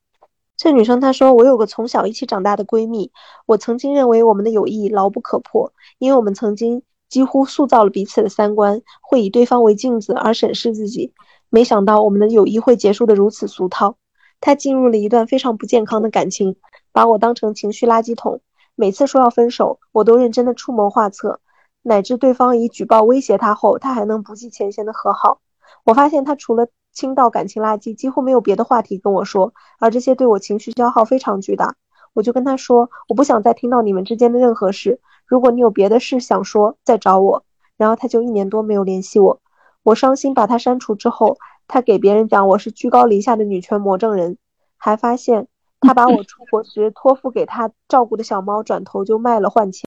[0.56, 3.12] 这女生她说：“我有个从小一起长大的闺蜜，
[3.46, 11.12] 我曾经认为我们的友谊牢不可破，因为我们曾经几乎塑造了彼此的三观，会以对方为镜子而审视自己。
[11.50, 13.98] 没想到我们的友谊会结束的如此俗套。
[14.40, 16.56] 她进入了一段非常不健康的感情，
[16.94, 18.40] 把我当成情绪垃圾桶。
[18.76, 21.42] 每次说要分手，我都认真的出谋划策，
[21.82, 25.40] 乃至对方以举报威胁他后，他还能不计前嫌的和好。
[25.84, 31.76] 我发现他除了……”倾倒感情垃圾，几乎没有别的话题跟我说，而这些对我情绪消耗非常巨大。
[32.14, 35.00] 我就跟他说，我不想再听到你们之间的任何事。
[35.28, 37.44] 如果你有别的事想说，再找我。
[37.78, 39.40] 然后他就一年多没有联系我，
[39.84, 41.38] 我伤心把他删除之后，
[41.68, 44.38] 他给别人讲我是居高临下的女权魔怔人，
[44.76, 45.48] 还发现
[45.80, 49.86] 他把我出国时托付给他照顾的小猫转头就卖了换钱。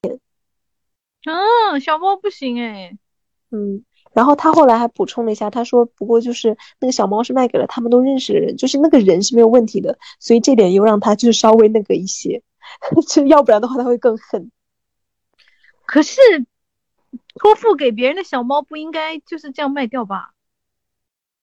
[1.24, 2.96] 啊，小猫不行哎，
[3.50, 3.84] 嗯。
[4.14, 12.42] 然后他后来还补充了一下，他说：“不过就是那个小猫是卖给了他们都认识的人，就是那个人是没有问题的，所以这点又让他就是稍微那个一些，
[13.08, 14.50] 就要不然的话他会更恨。
[15.86, 16.20] 可是
[17.36, 20.34] 托付给别人的小猫不应该就是这样卖掉吧？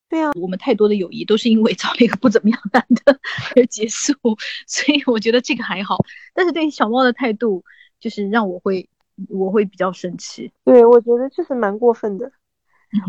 [0.08, 3.20] 对啊，我们太多的友谊都是因为找了一个不怎么样男的
[3.56, 4.13] 而结束，
[4.68, 5.98] 所以我觉得这个还好。
[6.36, 7.63] 但是对小猫的态度
[8.00, 8.88] 就是让我会
[9.27, 10.51] 我会比较生气。
[10.63, 12.32] 对，我觉得这是蛮过分的。”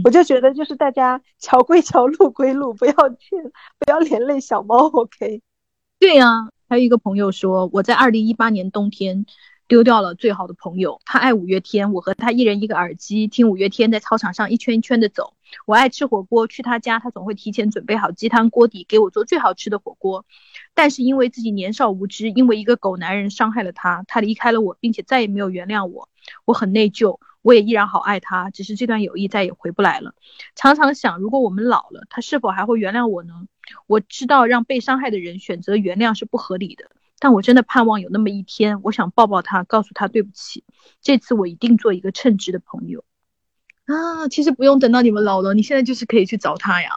[0.05, 3.37] 我就觉得，就是大家桥归桥，路归路，不要去，
[3.79, 4.89] 不要连累小猫。
[4.89, 5.41] OK，
[5.99, 6.51] 对呀。
[6.69, 9.27] 还有一个朋友说，我在二零一八年冬天
[9.67, 11.01] 丢掉了最好的朋友。
[11.05, 15.35] 他爱五月天，我和他一人一个耳机听五月天，在操场上一圈一圈的走。
[15.67, 20.25] 我爱吃火锅，去他家，他总会提前准备好鸡汤锅底，给我做最好吃的火锅。
[20.75, 26.09] 但是因为自己年少无知，因为一个狗男人伤害了他，他离开了我，并且再也没有原谅我，
[26.45, 27.19] 我很内疚。
[27.43, 30.15] 我也依然好爱他，只是这段友谊再也回不来了。
[30.55, 33.33] 常常想，如果我们老了，他是否还会原谅我呢？
[33.87, 40.65] 我知道让被伤害的人选择原谅是不合理的，但我真的盼望有那么一天，我想抱抱他，告诉他对不起。
[41.01, 43.05] 这次我一定做一个称职的朋友
[43.87, 44.29] 啊！
[44.29, 46.91] 其实不用等到你们老了，你现在就是可以去找他呀。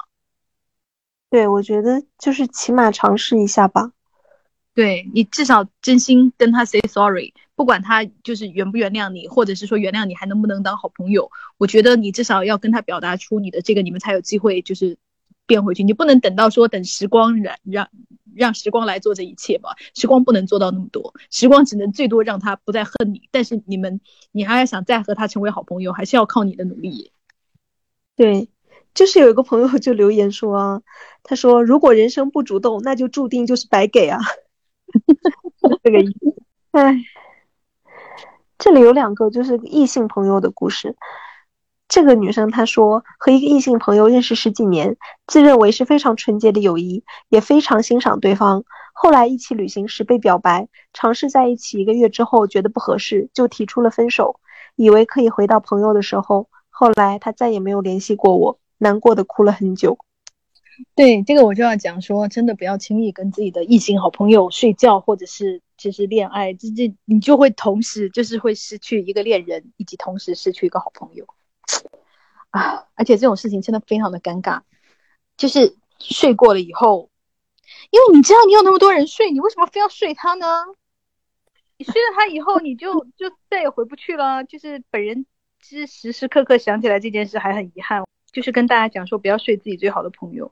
[1.33, 3.91] 对，我觉得就是起码尝试一下吧。
[4.75, 14.95] 对你至少真心跟他 say sorry，不管他就是原不原谅你，或者是说原谅你还能不能当好朋友，我觉得你至少要跟他表达出你的这个，你们才有机会就是
[15.47, 15.83] 变回去。
[15.83, 17.89] 你不能等到说等时光染让
[18.35, 27.11] 让时光来做这一切吧，时光不能做到那么多，时光只能最多让他不再恨你，但是你们你还要想再和他成为好朋友，还是要靠你的努力。
[28.15, 28.49] 对，
[28.93, 30.81] 就是有一个朋友就留言说啊，
[31.23, 34.19] 他说如果人生不主动，那就注定就是白给啊。
[35.83, 36.35] 这个意思，
[36.71, 36.95] 哎，
[38.57, 40.95] 这里有两个就是异性朋友的故事。
[41.87, 48.63] 这个女生她说，和一个异性朋友认识十几年，自认为是非常纯洁的友谊，也非常欣赏对方。
[48.93, 54.39] 后来一起旅行时被表白，尝试在一起一个月之后觉得不合适，就提出了分手。
[54.75, 59.97] 以为可以回到朋友的时候，后来他再也没有联系过我，难过的哭了很久。
[60.95, 71.27] 对这个我就要讲说，真的不要轻易跟自己的异性好朋友睡觉，或者是就是恋爱，这这你就会同时就是会失去一个恋人，以及同时失去一个好朋友
[72.49, 72.87] 啊！
[72.95, 74.61] 而且这种事情真的非常的尴尬，
[75.37, 77.09] 就是睡过了以后，
[77.91, 80.47] 因为你知道你有那么多人睡，你为什么非要睡他呢？
[81.77, 84.43] 你睡了他以后，你就 就再也回不去了。
[84.43, 85.25] 就是本人
[85.61, 90.51] 其实时时刻刻想起来这件事还很遗憾，就是跟大家讲说，不要睡自己最好的朋友。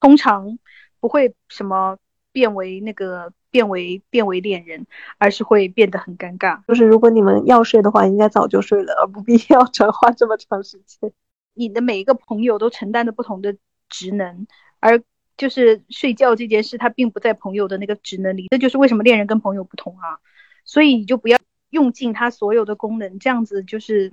[0.00, 0.58] 通常
[0.98, 1.98] 不会什么
[2.32, 4.86] 变为那个变为变为恋人，
[5.18, 6.60] 而是会变得很尴尬。
[6.66, 11.12] 就是如果你们要睡的话，应该早就睡了，而不必要转化这么长时间。
[11.54, 13.56] 你的每一个朋友都承担着不同的
[13.88, 14.46] 职能，
[14.80, 15.02] 而
[15.36, 18.48] 就是睡觉这件事，它并不在朋友的那个职能里。
[18.50, 20.18] 这就是为什么恋人跟朋友不同啊。
[20.64, 21.38] 所以你就不要
[21.70, 24.12] 用尽他所有的功能，这样子就是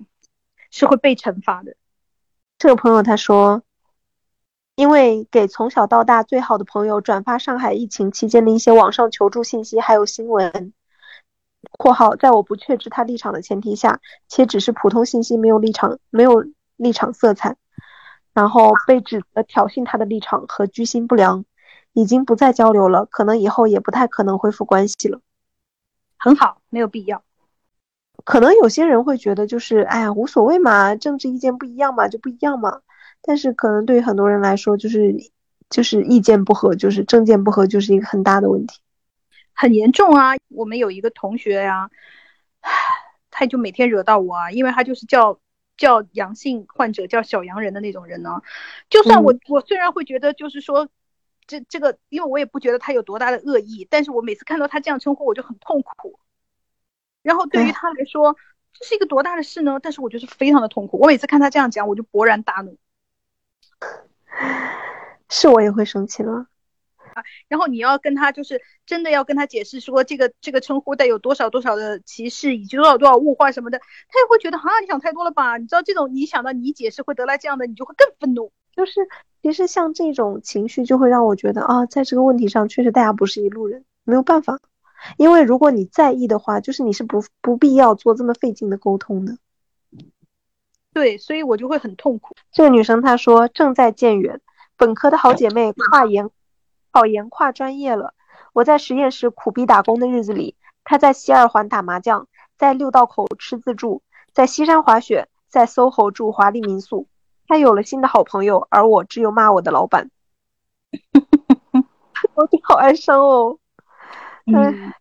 [0.70, 1.76] 是会被惩罚的。
[2.60, 3.64] 这个朋友他说。
[4.76, 10.72] 因为给从小到大最好的朋友转发上海疫情期间的一些网上求助信息，还有新闻
[11.78, 16.46] （括号在我不确知他立场的前提下，且只是普通信息，没有立场，没有
[16.78, 17.58] 立场色彩），
[18.34, 21.44] 然后被指责挑衅他的立场和居心不良，
[21.92, 25.20] 已经不再交流了，可能以后也不太可能恢复关系了。
[26.18, 27.22] 很好，没有必要。
[28.30, 32.82] 可能有些人会觉得，就是哎呀，无所谓嘛，政治意见不一样嘛，就不一样嘛。
[33.24, 35.16] 但是可能对于很多人来说，就是
[35.68, 38.78] 就是意见不合，就是政见不合，就是一个很大的问题，
[39.56, 40.36] 很严重啊。
[40.50, 41.90] 我们有一个同学呀，
[43.32, 45.40] 他就每天惹到我啊，因为他就是叫
[45.76, 48.44] 叫阳性患者叫小阳人的那种人呢。
[48.92, 50.88] 就算我我虽然会觉得就是说
[51.48, 56.20] 这这个，因为我也不觉得他有多大的恶意，但是我每次看到他这样称呼，我就很痛苦。
[57.22, 58.36] 然后对于他来说，
[58.74, 59.80] 这是一个多大的事呢？
[59.82, 60.98] 但是我觉得非常的痛苦。
[61.00, 62.78] 我每次看他这样讲，我就勃然大怒。
[65.30, 66.48] 是我也会生气了。
[67.14, 75.58] 啊，然后你要跟他就是真的要跟他解释说这个这个称呼带有多少多少的歧视，以及多少多少物化什么的，他也会觉得啊，你想太多了吧？
[75.58, 78.52] 你知道这种你想到你解释会得来这样的，你就会更愤怒。
[78.76, 78.94] 就是
[79.42, 84.60] 其实像这种情绪就会让我觉得啊，在这个问题上确实大家不是一路人，没有办法。
[85.18, 89.38] 因为如果你在意的话，就是你是不不必要做这么费劲的沟通的。
[90.94, 92.36] 对，所以我就会很痛苦。
[92.52, 94.42] 这个女生她说正在建远，
[94.76, 96.30] 本科的好姐妹跨研。
[96.92, 98.16] 考研跨专业了，
[98.52, 102.28] 我在实验室苦逼打工的日子里，她在西二环打麻将，
[102.58, 104.02] 在六道口吃自助，
[104.34, 107.08] 在西山滑雪，在 SOHO 住华丽民宿。
[107.48, 110.10] 她有了新的好朋友，而我只有骂我的老板。
[112.34, 113.60] 我 好哀伤哦。
[114.56, 114.94] 嗯，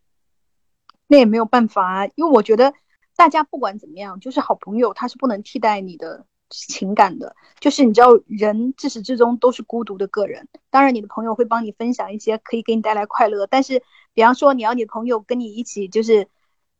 [1.06, 2.74] 那也没有办法，因为我觉得
[3.16, 6.26] 大家不管怎么样，就是好朋友，他是不能替代你的。
[6.50, 10.48] 情感的，就是你知道，人自始至终都是孤独的个人。
[10.70, 13.82] 当然，你的朋友会帮你分享一些可以给你带来快乐，但是，
[14.14, 16.26] 比方说你要你的朋友跟你一起，就是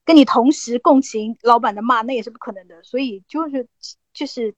[0.06, 2.82] 跟你同时共情老板的骂，那也是不可能的。
[2.82, 3.68] 所以就是
[4.14, 4.54] 就是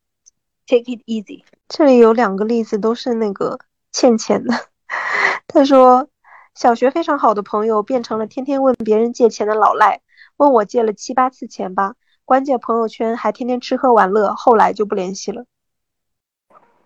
[0.65, 1.43] take it easy。
[1.67, 3.59] 这里有两个例子，都是那个
[3.91, 4.55] 欠钱的。
[5.49, 6.09] 他说，
[6.55, 10.01] 小学非常好的朋友变成了天天问别人借钱的老赖，
[10.37, 11.95] 问我借了七八次钱吧。
[12.25, 15.45] 关键朋友圈还天天吃喝玩乐，后来就不联系了。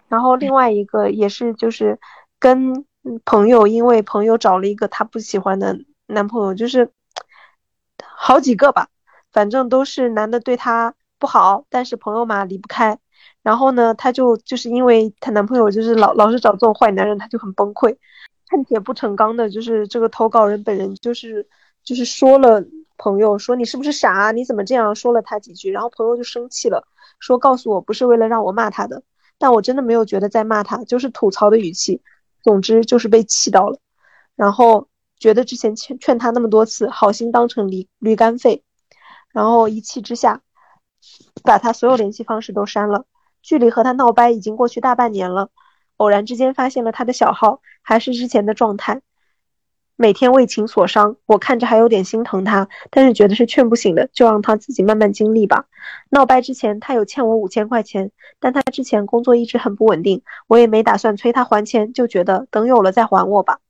[0.09, 1.99] 然后另外一个也是，就是
[2.39, 2.87] 跟
[3.25, 6.91] 朋友，因为朋友找了一个他不喜欢的男朋友，就是
[7.99, 8.89] 好几个吧，
[9.33, 12.99] 反正都是男的对她不好，但是朋友嘛离不开。
[13.43, 17.97] 然后呢，她就就是因为她男朋友就是老老是找这种坏男人，她就很崩溃。
[18.49, 21.49] 恨铁不成钢的，就是这个投稿人本人，就是
[21.83, 22.65] 就是说了。
[22.97, 24.13] 朋友说：“你是不是傻？
[24.13, 26.87] 啊你怎么这样说了他几句？”然后朋友就生气了，
[27.19, 29.03] 说：“告诉我不是为了让我骂他的，
[29.37, 32.03] 但我真的没有觉得在骂他，就是吐槽的语气。
[32.45, 33.79] 总之就是被气到了，
[34.37, 34.87] 然后
[35.19, 38.63] 觉得之前劝劝他那么多次，好心当成驴驴肝肺，
[39.33, 40.43] 然后一气之下，
[41.43, 43.07] 把他所有联系方式都删了。
[43.43, 45.51] 距离和他闹掰已经过去大半年了，
[45.97, 49.03] 偶然之间发现了他的小号，还是之前的状态。”
[49.97, 55.67] 每天为情所伤，我看着还有点心疼他，但是觉得是劝不醒的，就让他自己慢慢经历吧。
[56.11, 63.61] 闹掰之前，他有欠我五千块钱，但他之前工作一直很不稳定，我也没打算催他还钱，就觉得等有了再还我吧。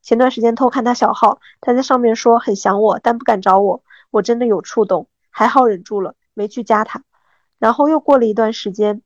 [0.00, 7.02] 前段时间偷看他小号，他在上面说很想我，但不敢找我，我真的有触动，还好忍住了，没去加他。
[7.58, 9.02] 然后又过了一段时间，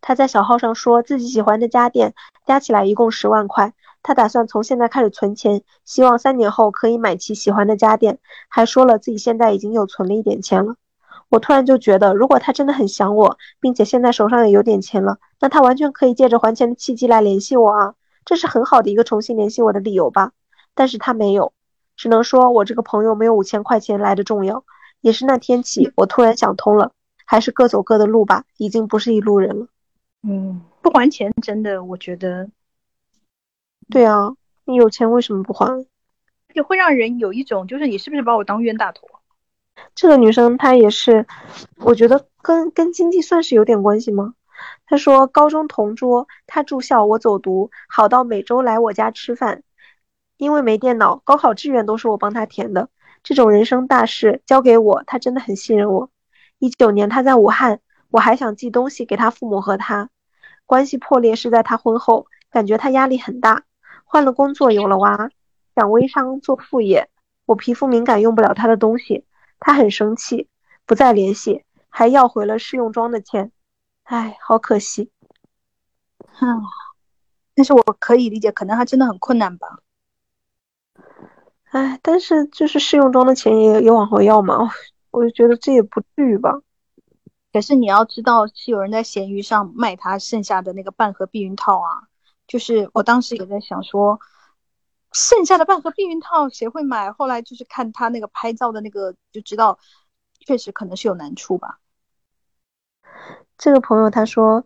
[0.00, 2.14] 他在小号上说自己喜欢的家电，
[2.46, 3.74] 加起来一共十万块。
[4.02, 8.18] 他打算从现在开始存钱，希望三年后可以买齐喜欢的家电，
[8.48, 10.76] 还说了自己现在已经有存了一点钱了。
[11.28, 17.94] 我突然就觉得，如果他真的很想我，并且现在手上也有点钱了，那他完全可以借着还钱的契机来联系我啊，
[18.24, 20.32] 这是很好的一个重新联系我的理由吧。
[20.74, 21.52] 但是他没有，
[21.96, 24.64] 只能说我这个朋友没有五千块钱来的重要。
[25.00, 26.92] 也是那天起，我突然想通了，
[27.26, 29.66] 还是各走各的路吧，已经不是一路人了。
[30.22, 32.50] 嗯，不还钱真的，我觉得。
[33.88, 35.86] 对啊，你有钱为什么不还？
[36.54, 39.08] 也会让人有一种，就是你是不是把我当冤大头？
[39.94, 41.26] 这个女生她也是，
[41.76, 44.34] 我觉得跟跟经济算是有点关系吗？
[44.86, 49.62] 她说高中同桌，她住校，我走读，好到每周来我家吃饭。
[50.36, 52.88] 因为没电脑，高考志愿都是我帮她填的。
[53.22, 56.10] 这种人生大事交给我，她真的很信任我。
[56.58, 57.80] 一九年她在武汉，
[58.10, 60.10] 我还想寄东西给他父母和他。
[60.66, 63.64] 关系破裂是在他婚后，感觉他压力很大。
[64.04, 65.30] 换了工作，有了娃，
[65.74, 67.08] 想微商做副业。
[67.46, 69.24] 我皮肤敏感，用不了他的东西，
[69.60, 70.48] 他很生气，
[70.86, 73.52] 不再联系，还要回了试用装的钱。
[74.04, 75.10] 唉，好可惜。
[76.40, 76.62] 嗯，
[77.54, 79.78] 但是我可以理解，可能他真的很困难吧。
[81.70, 84.70] 唉，但是就是试用装的钱也也往后要嘛，
[85.10, 86.60] 我就觉得这也不至于吧。
[87.52, 92.08] 可是你要知道，是有人在闲鱼上卖他剩下的那个半盒避孕套啊。
[92.46, 94.20] 就是我当时也在想说，
[95.12, 97.12] 剩下的半盒避孕套谁会买？
[97.12, 99.78] 后来就是看他那个拍照的那个，就知道
[100.40, 101.78] 确实可能是有难处吧。
[103.56, 104.64] 这个朋友他说，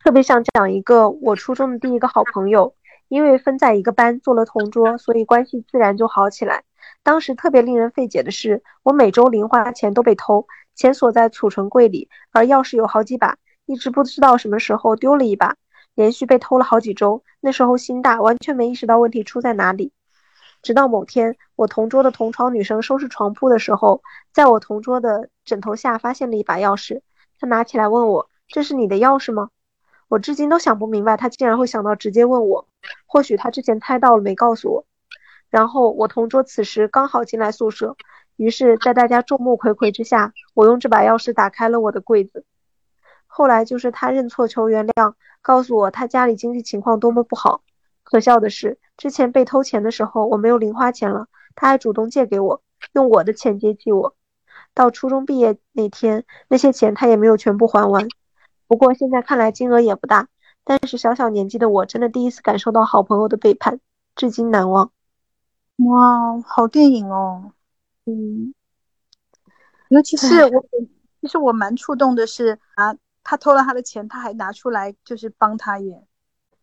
[0.00, 2.74] 特别想讲一个我初中的第一个好朋友，
[3.08, 6.64] 因为分在一个班做了同桌，所以关系自然就好起来。
[7.02, 13.36] 当时特别令人费解的是，我每周零花钱都被偷，钱锁在储存柜里，而钥匙有好几把。
[13.66, 15.56] 一直不知道什么时候丢了一把，
[15.94, 17.22] 连续被偷了好几周。
[17.40, 19.92] 那时候心大，完全没意识到问题出在哪里。
[20.62, 27.00] 直到某天，我同桌的同床女生收拾床铺的时候，在我同桌的枕头下发现了一把钥匙。
[27.38, 29.48] 她拿起来问我：“这是你的钥匙吗？”
[30.08, 32.66] 我至今都想不明白，她竟然会想到直接问我。
[33.06, 34.84] 或许她之前猜到了，没告诉我。
[35.50, 37.96] 然后我同桌此时刚好进来宿舍，
[38.36, 42.44] 于是，在大家众目睽睽之下，我用这把钥匙打开了我的柜子。
[43.26, 47.62] 后来就是他认错求原谅，告诉我他家里经济情况多么不好。
[48.02, 54.14] 可笑的是，之前被偷钱的时候，我没有零花钱了，他还主动借给我，用我的钱接济我。
[54.72, 58.08] 到初中毕业那天，那些钱他也没有全部还完。
[58.66, 60.28] 不过现在看来金额也不大，
[60.64, 63.80] 但是小小年纪的我真的第一次感受到好朋友的背叛，
[64.14, 64.92] 至今难忘。
[65.86, 67.52] 哇，好电影哦！
[68.04, 68.54] 嗯，
[69.88, 70.64] 尤其是我，
[71.20, 76.06] 其实我蛮触动的是啊，他偷了他的钱，他还拿出来就是帮他演。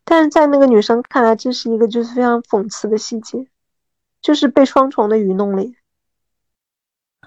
[0.03, 3.47] 但是在那个女生看来，这是一个就是非常讽刺的细节，
[4.21, 5.63] 就是被双重的愚弄了。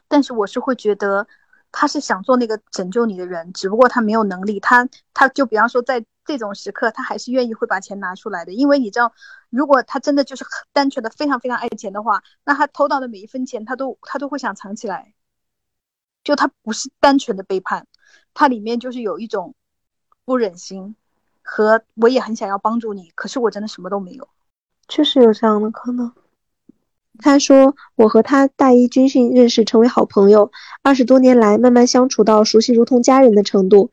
[0.07, 1.27] 但是我是会觉得，
[1.73, 4.61] 他是想做那个拯救你的人，只不过他没有能力。
[4.61, 6.05] 他他就比方说，在
[6.39, 9.13] 这种时刻，他还是愿意会把钱拿出来的，因为你知道，
[9.51, 15.15] 如果他真的就是很单纯的非常非常爱钱的话，那他偷到的每一分钱，他都他都会想藏起来。
[16.23, 17.87] 就他不是单纯的背叛，
[18.35, 19.55] 他里面就是有一种
[20.25, 20.95] 不忍心。
[21.43, 24.29] 和我也很想要帮助你，可是我真的什么都没有。
[24.87, 26.13] 确实有这样的可能。
[27.19, 30.53] 他说，我和他大一军训认识，成为好朋友，
[30.83, 33.91] 二十多年来慢慢相处到熟悉如同家人的程度。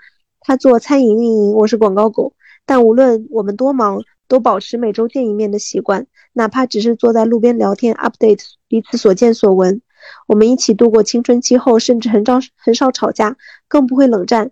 [0.47, 2.31] 他做餐饮运营，我是广告狗，
[2.65, 9.81] 但无论我们多忙，都保持每周见一面的习惯，哪怕只是坐在路边聊天，update 彼此所见所闻。
[10.25, 13.35] 我们一起度过青春期后，甚至很少很少吵架，
[13.67, 14.51] 更不会冷战。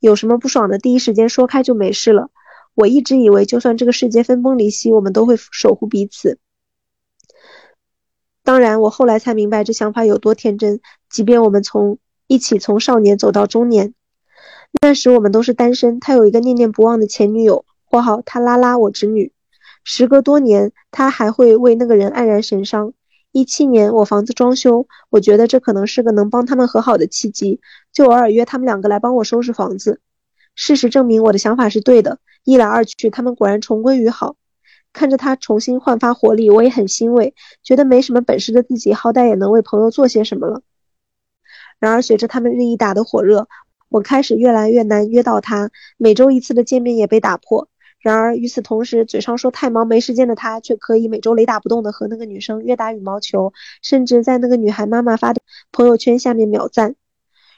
[0.00, 2.30] 有什么不爽的，第一时间说开就没事了。
[2.74, 6.40] 我一直以为，就算这个世界分崩离析，我们都会守护彼此。
[8.42, 10.80] 当然，我后来才明白这想法有多天真。
[11.08, 13.94] 即便我们从一起从少年走到中年，
[14.80, 15.98] 那时我们都是单身。
[16.00, 19.32] 他有一个念念不忘的前女友，括号他拉拉我侄女。
[19.84, 22.92] 时隔多年，他还会为那个人黯然神伤。
[23.32, 27.60] 一七年，我房子装修，我觉得这可能是个能帮他们和好的契机，
[27.92, 30.00] 就偶尔约他们两个来帮我收拾房子。
[30.54, 32.18] 事实证明，我的想法是对的。
[32.44, 34.36] 一来二去，他们果然重归于好。
[34.92, 40.62] 看着他重新焕发活力，我也很欣慰，觉得没什么本事的自己，好歹也能为朋友做些什么了。
[41.78, 43.48] 然而，随着他们日益打得火热，
[43.88, 47.68] 我开始越来越难约到他，每周一次的见面也被打破。
[48.00, 56.94] 然而，与此同时，嘴上说太忙没时间的他，却可以每周雷打不动的和那个女生约打羽毛球，甚至在那个女孩妈妈发的朋友圈下面秒赞。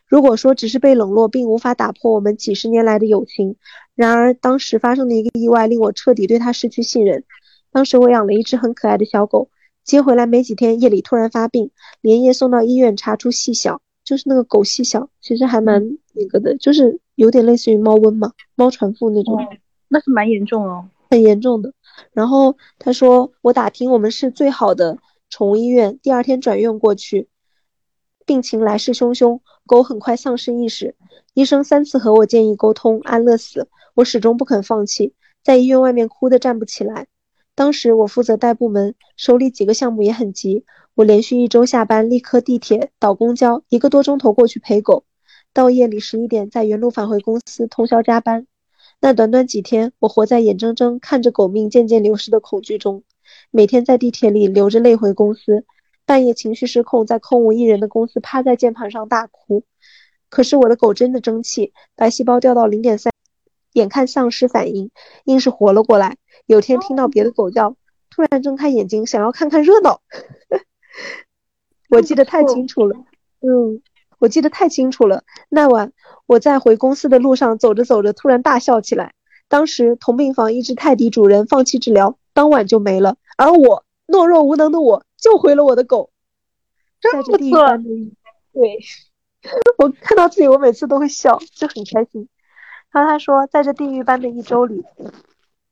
[0.09, 3.57] 如果说只是被冷落，并无法打破我们几十年来的友情，
[3.95, 7.25] 然而当时发生的一个意外令我彻底对他失去信任。
[7.71, 9.51] 当时我养了一只很可爱的小狗，
[9.85, 11.71] 接回来没几天，夜里突然发病，
[12.01, 15.81] 连夜送到医院，查出细小，就是那个狗细小，其实还蛮
[16.15, 19.39] 那个的，就是有点类似于猫瘟嘛，猫传腹那种，
[19.87, 21.73] 那是蛮严重哦，很严重的。
[22.13, 24.99] 然后他说我打听我们是最好的
[25.29, 27.29] 宠物医院，第二天转院过去。
[28.27, 30.97] 病情来势汹汹，狗很快丧失意识。
[31.35, 37.07] 医生三次和我建议沟通安乐死，我始终不肯放弃，在医院外面哭得站不起来。
[37.55, 40.65] 当时我负责带部门，手里几个项目也很急。
[40.95, 45.05] 我连续一周下班，立刻地铁倒公交，一个多钟头过去陪狗，
[45.53, 48.47] 到夜里十一点再原路返回公司，通宵加班。
[49.01, 53.03] 那短短几天，我活在眼睁睁看着狗命渐渐流失的恐惧中，
[53.51, 55.65] 每天在地铁里流着泪回公司。
[56.07, 59.63] 半夜情绪失控，在空无一人的公司趴在键盘上大哭。
[60.29, 63.10] 可是我的狗真的争气，白细胞掉到零点三，
[63.81, 64.91] 眼看丧尸反应，
[65.25, 66.19] 硬是活了过来。
[66.47, 67.75] 有天听到别的狗叫，
[68.11, 70.01] 突然睁开眼睛，想要看看热闹。
[71.91, 72.97] 我记得太清楚了，
[73.41, 73.83] 嗯，
[74.19, 75.25] 我记得太清楚了。
[75.49, 75.93] 那晚
[76.27, 79.15] 我在回公司的路上走着走着，突然大笑起来。
[79.49, 85.05] 当时同病房一只泰迪主人放弃治疗，当晚就没了，而我懦弱无能的我。
[85.17, 86.11] 救回了我的狗，
[87.03, 87.91] 在这地狱般的
[88.55, 88.79] 对
[89.79, 92.29] 我看到自己，我每次都会笑，就很开心。
[92.91, 94.85] 然后他说，在这地狱般的一周里，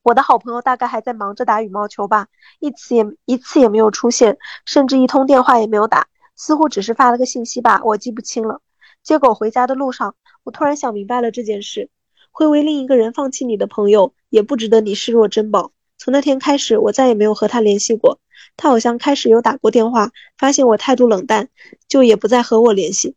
[0.02, 2.28] 我的好朋友大概还在忙着打羽毛球吧，
[2.60, 6.06] 一次也一次也没有出现，甚至一通电话也没有打，
[6.36, 8.60] 似乎只是发了个信息吧，我记不清了。
[9.02, 10.14] 结果回家的路上，
[10.44, 11.90] 我突然想明白了这件事：
[12.30, 15.72] 会为另一个人放弃你的朋友，也不值得你视若珍宝。
[15.96, 18.20] 从那天开始，我再也没有和他联系过。
[18.56, 21.48] 他好像开始有打过电话，发现我态度冷淡，
[21.88, 23.16] 就也不再和我联系，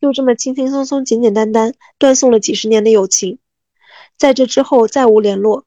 [0.00, 3.38] 就这么轻轻松松、简简单单断送了几十年的友情。
[4.16, 5.66] 在这之后再无联络。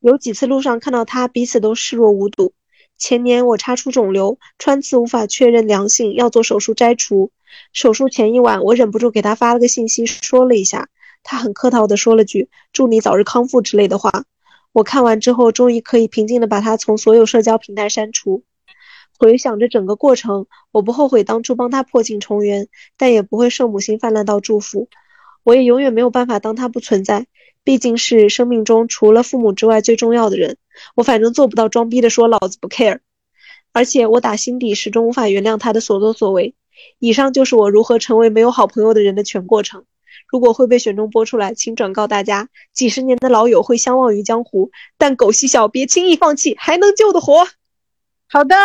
[0.00, 2.52] 有几次路上看到他，彼此都视若无睹。
[2.98, 7.30] 前年我查出肿瘤，穿刺无法确认良性，要做手术摘除。
[7.72, 10.88] 手术前一晚，我忍不住给他发了个信息，说了一下。
[11.22, 14.24] 他很客套的说了句“祝你早日康复”之类的话。
[14.72, 18.42] 我看完之后，终于可以平静的把他从所有社交平台删除。
[19.22, 22.66] 回想着整个过程，我不后悔当初帮他破镜重圆，
[22.96, 24.88] 但也不会圣母心泛滥到祝福。
[25.44, 27.28] 我也永远没有办法当他不存在，
[27.62, 30.56] 毕竟是生命中除了父母之外最重要的人。
[30.96, 32.98] 我反正做不到装逼的说老子不 care，
[33.72, 36.56] 而且我打心底始终无法原谅他的所作所为。
[36.98, 39.84] 以上就是我如何成为没有好朋友的人的全过程。
[40.26, 47.46] 如果会被选中播出来，请转告大家，几十年的老友会相忘于江湖，但狗西小别轻易放弃，还能救得活。
[48.28, 48.56] 好的，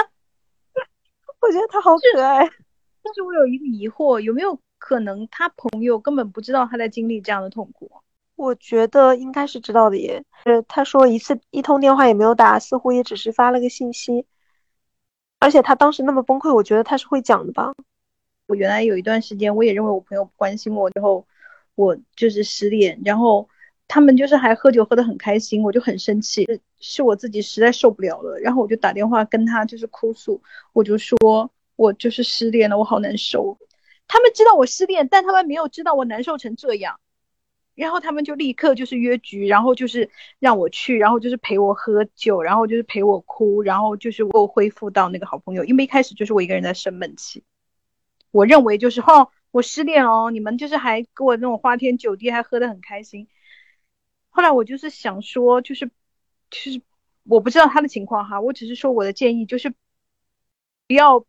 [1.41, 2.39] 我觉得他好可爱。
[3.03, 7.89] 但是我有一个疑惑，有没有可能他朋友根本不知道他在经历这样的痛苦？
[8.35, 10.23] 我觉得应该是知道的耶。
[10.45, 14.25] 呃，他说一次一通电话也没有打，似乎也只是发了个信息。
[15.39, 17.73] 而且他当时那么崩溃，我觉得他是会讲的吧。
[18.47, 21.25] 我原来有一段时间，我也认为我朋友不关心我，之后。
[21.75, 23.47] 我就是失恋，然后
[23.87, 26.45] 他们就是还喝酒喝得很开心，我就很生气，
[26.79, 30.41] 是我自己实在受不了了，然后我就打电话跟他就是哭诉，
[30.73, 31.17] 我就说
[31.75, 33.57] 我就是失恋了，我好难受。
[34.07, 36.99] 他们知道我失恋，但他们没有知道我难受成这样，
[37.75, 40.09] 然后他们就立刻就是约局，然后就是
[40.39, 47.43] 让我去，然后就是陪我喝酒，然后就是陪我哭，然后就是我恢复到那个好朋友，因为一开始就是我一个人在生闷气，
[48.31, 49.29] 我认为就是哈。
[49.51, 53.27] 我失恋哦，你们就是还给我那种花天酒地，还喝得很开心。
[54.37, 55.87] 后来我就是想说，就是
[56.51, 56.79] 就是
[57.23, 59.73] 我不知道他的情况哈，我只是说我的建议就是，
[60.85, 61.25] 不要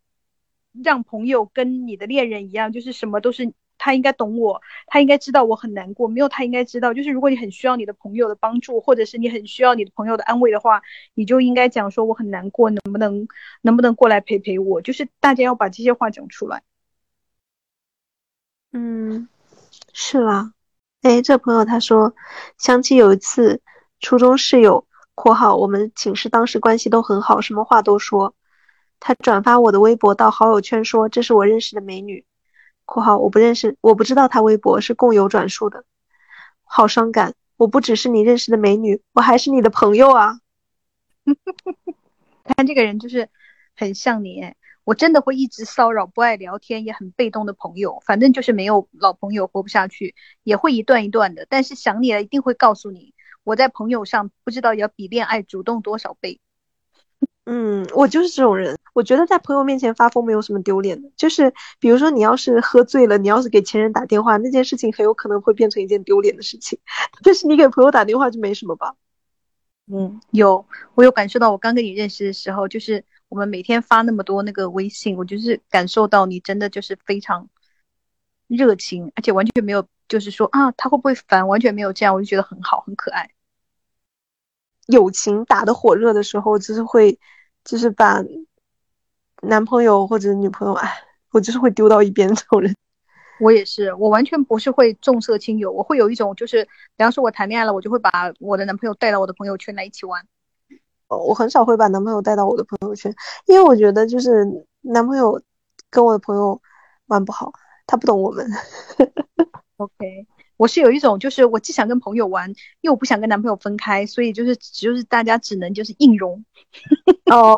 [0.83, 6.93] 让朋友跟你的恋人一样，就是什么都是他应该懂我，他应该知道我很难过，没有他应该知道。
[6.93, 10.83] 就是如果你很需要你的朋友的帮助，或者是你很需要你的朋友的安慰的话，
[11.15, 13.27] 你就应该讲说我很难过，能不能
[13.63, 14.83] 能不能过来陪陪我？
[14.83, 16.61] 就是大家要把这些话讲出来。
[18.71, 19.27] 嗯，
[19.93, 20.53] 是啦。
[21.01, 22.13] 哎，这朋友他说，
[22.57, 23.61] 想起有一次
[24.01, 24.85] 初中室友
[25.15, 28.35] （括号我们寝室当时关系都很好，什么话都说），
[28.99, 32.25] 他转发我的微博到好友圈说这是我认识的美女
[32.83, 35.85] （括号我不认识，我不知道他微博是共有转述的），
[36.63, 37.33] 好伤感。
[37.55, 40.39] 我不只是你认识的美女，我还是你的朋友啊。
[42.57, 43.29] 看这个人就是
[43.75, 44.55] 很像你哎。
[44.89, 51.45] 我真的会一直骚扰不爱聊天也很被动的朋友，反正就是没有老朋友活不下去，也会一段一段的。
[51.47, 53.13] 但是想你了一定会告诉你，
[53.43, 56.39] 我在朋友上不知道要比恋爱主动多少倍。
[57.45, 58.79] 嗯，我就是这种人。
[58.95, 66.79] 我觉得在朋友面前发疯没有什么丢脸的，就是比如说你要是喝醉了，你要是给前任打电话，那件事情很有可能会变成一件丢脸的事情。
[67.23, 68.95] 但是你给朋友打电话就没什么吧？
[69.85, 70.65] 嗯，有，
[70.95, 73.05] 我有感受到，我刚跟你认识的时候就是。
[73.29, 77.47] 我们每天发那么多那个微信，我就是感受到你真的就是非常
[78.47, 83.29] 热情，而且完全没有就是说啊他会不会烦，完全没有这样，我就觉得很好，很可爱。
[84.87, 87.19] 友情打得火热的时候，就是会
[87.63, 88.23] 就是把
[89.43, 90.91] 男朋友或者女朋友，哎，
[91.31, 92.75] 我就是会丢到一边这种人。
[93.39, 96.65] 我也是，我完全不是会重色轻友，我会有一种就是，
[96.97, 100.25] 比方说我谈恋爱了，我就会把我的男朋友带到我的朋友圈来一起玩。
[101.09, 103.13] 我很少会把男朋友带到我的朋友圈，
[103.45, 104.45] 因为我觉得就是
[104.81, 105.41] 男朋友
[105.89, 106.61] 跟我的朋友
[107.07, 107.51] 玩不好，
[107.85, 108.49] 他不懂我们。
[109.77, 116.45] OK，我是有一种就是我既想跟朋友玩，又不想跟男朋友分开，所以就是就是大家只能就是硬融。
[117.31, 117.57] 哦。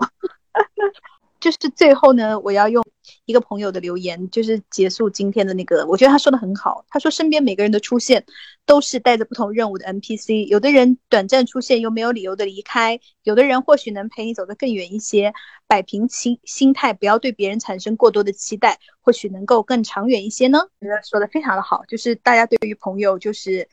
[1.40, 2.86] 就是最后呢，我要用
[3.26, 5.86] 一个朋友的留言，就是结束今天的那个。
[5.86, 8.26] 我觉得他说的很好，他说身边每个人的出现
[8.66, 15.34] 都是带着不同任务的 NPC，有的人短暂出现又没有理由的离开，有的人或许能陪你走得更远一些。
[15.68, 20.60] 摆平心心态，不要对别人产生过多的期待，或许能够更长远一些呢。
[20.82, 23.70] 觉得说的非常的好，就是大家对于朋友，就是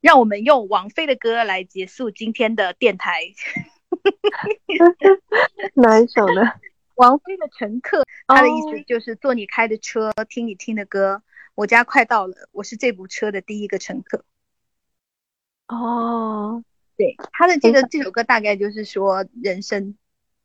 [0.00, 3.22] 让我们用王菲的歌来结束今天的电台。
[5.74, 6.42] 哪一首呢？
[6.98, 11.22] 王菲的乘客，他的意思就是坐你开的车，听你听的歌。
[11.54, 14.24] 我家快到了，我是这部车的第一个乘客。
[15.68, 16.64] 哦，
[16.96, 19.96] 对，他的这个这首歌大概就是说，人生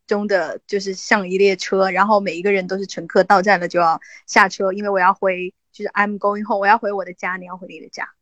[0.05, 8.13] 中的就是像一列车，然后每一个人都是乘客，到站了就要下车，因为我要回，就是 I'm going home，我要回我的家，你要回你的家。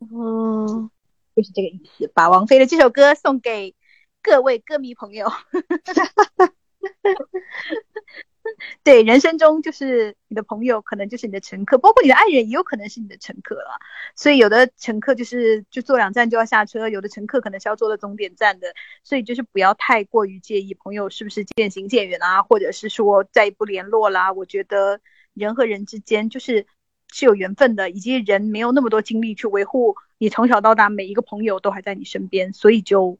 [0.00, 0.90] 哦，
[1.36, 2.10] 就是这个意思。
[2.12, 3.76] 把王菲的这首歌送给
[4.22, 5.30] 各位歌迷朋友。
[8.82, 13.78] 对，人生中就是你的朋友，可能就是你的乘客，包括你的爱人，也有可能是你的乘客了。
[14.16, 18.74] 所以有的乘客就是就坐两站就要下车，有的乘客可能是要坐到终点站的。
[19.04, 24.32] 所以就是不要太过于介意朋友是不是渐行渐远啊，或者是说再也不联络啦。
[24.32, 25.00] 我觉得
[25.34, 26.66] 人和人之间就是
[27.12, 33.18] 是有缘分的，以及人没有那么多精力去维护你从小到大每一个朋友都还在你身边，所以就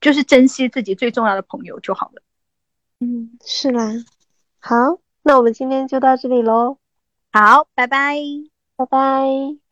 [0.00, 2.22] 就是珍惜自己最重要的朋友就好了。
[3.04, 3.92] 嗯，是啦。
[4.60, 4.74] 好，
[5.22, 6.78] 那我们今天就到这里喽。
[7.30, 8.16] 好，拜拜，
[8.76, 9.63] 拜拜。